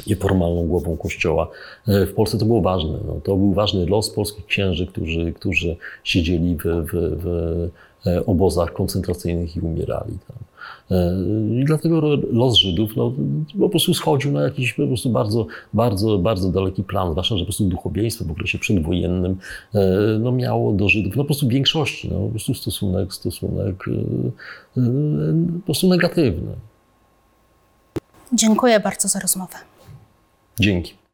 nieformalną 0.08 0.68
głową 0.68 0.98
kościoła. 0.98 1.48
E, 1.88 2.06
W 2.06 2.14
Polsce 2.14 2.38
to 2.38 2.46
było 2.46 2.62
ważne. 2.62 3.00
No, 3.08 3.20
to 3.24 3.36
był 3.36 3.54
ważny 3.54 3.86
los 3.86 4.10
polskich 4.10 4.46
księży, 4.46 4.88
którzy, 4.88 5.34
którzy 5.34 5.76
siedzieli 6.04 6.56
w, 6.56 6.64
w, 6.64 6.92
w 6.94 7.28
e, 8.08 8.26
obozach 8.26 8.74
koncentracyjnych 8.74 9.56
i 9.56 9.60
umierali 9.60 10.18
tam. 10.28 10.38
E, 10.92 11.14
I 11.62 11.66
dlatego 11.66 12.02
los 12.32 12.58
Żydów 12.58 12.96
no, 12.96 13.14
po 13.60 13.70
prostu 13.70 13.94
schodził 13.94 14.32
na 14.32 14.42
jakiś 14.42 14.74
po 14.74 14.88
prostu 14.88 15.10
bardzo, 15.10 15.48
bardzo, 15.74 16.18
bardzo 16.18 16.52
daleki 16.52 16.84
plan, 16.84 17.12
zwłaszcza, 17.12 17.36
że 17.36 17.40
po 17.40 17.46
prostu 17.46 17.66
duchowieństwo 17.66 18.26
w 18.26 18.32
okresie 18.32 18.60
przedwojennym 18.60 19.38
e, 19.76 19.80
no, 20.20 20.32
miało 20.32 20.74
do 20.74 20.90
Żydów 20.90 21.16
no, 21.16 21.24
po 21.24 21.28
prostu 21.28 21.46
w 21.46 21.50
większości 21.50 22.10
no, 22.12 22.20
po 22.20 22.30
prostu 22.30 22.54
stosunek, 22.54 23.14
stosunek 23.14 23.86
e, 24.78 24.82
po 25.60 25.66
prostu 25.66 25.88
negatywny. 25.88 26.56
Dziękuję 28.34 28.80
bardzo 28.80 29.08
za 29.08 29.20
rozmowę. 29.20 29.56
Dzięki. 30.60 31.07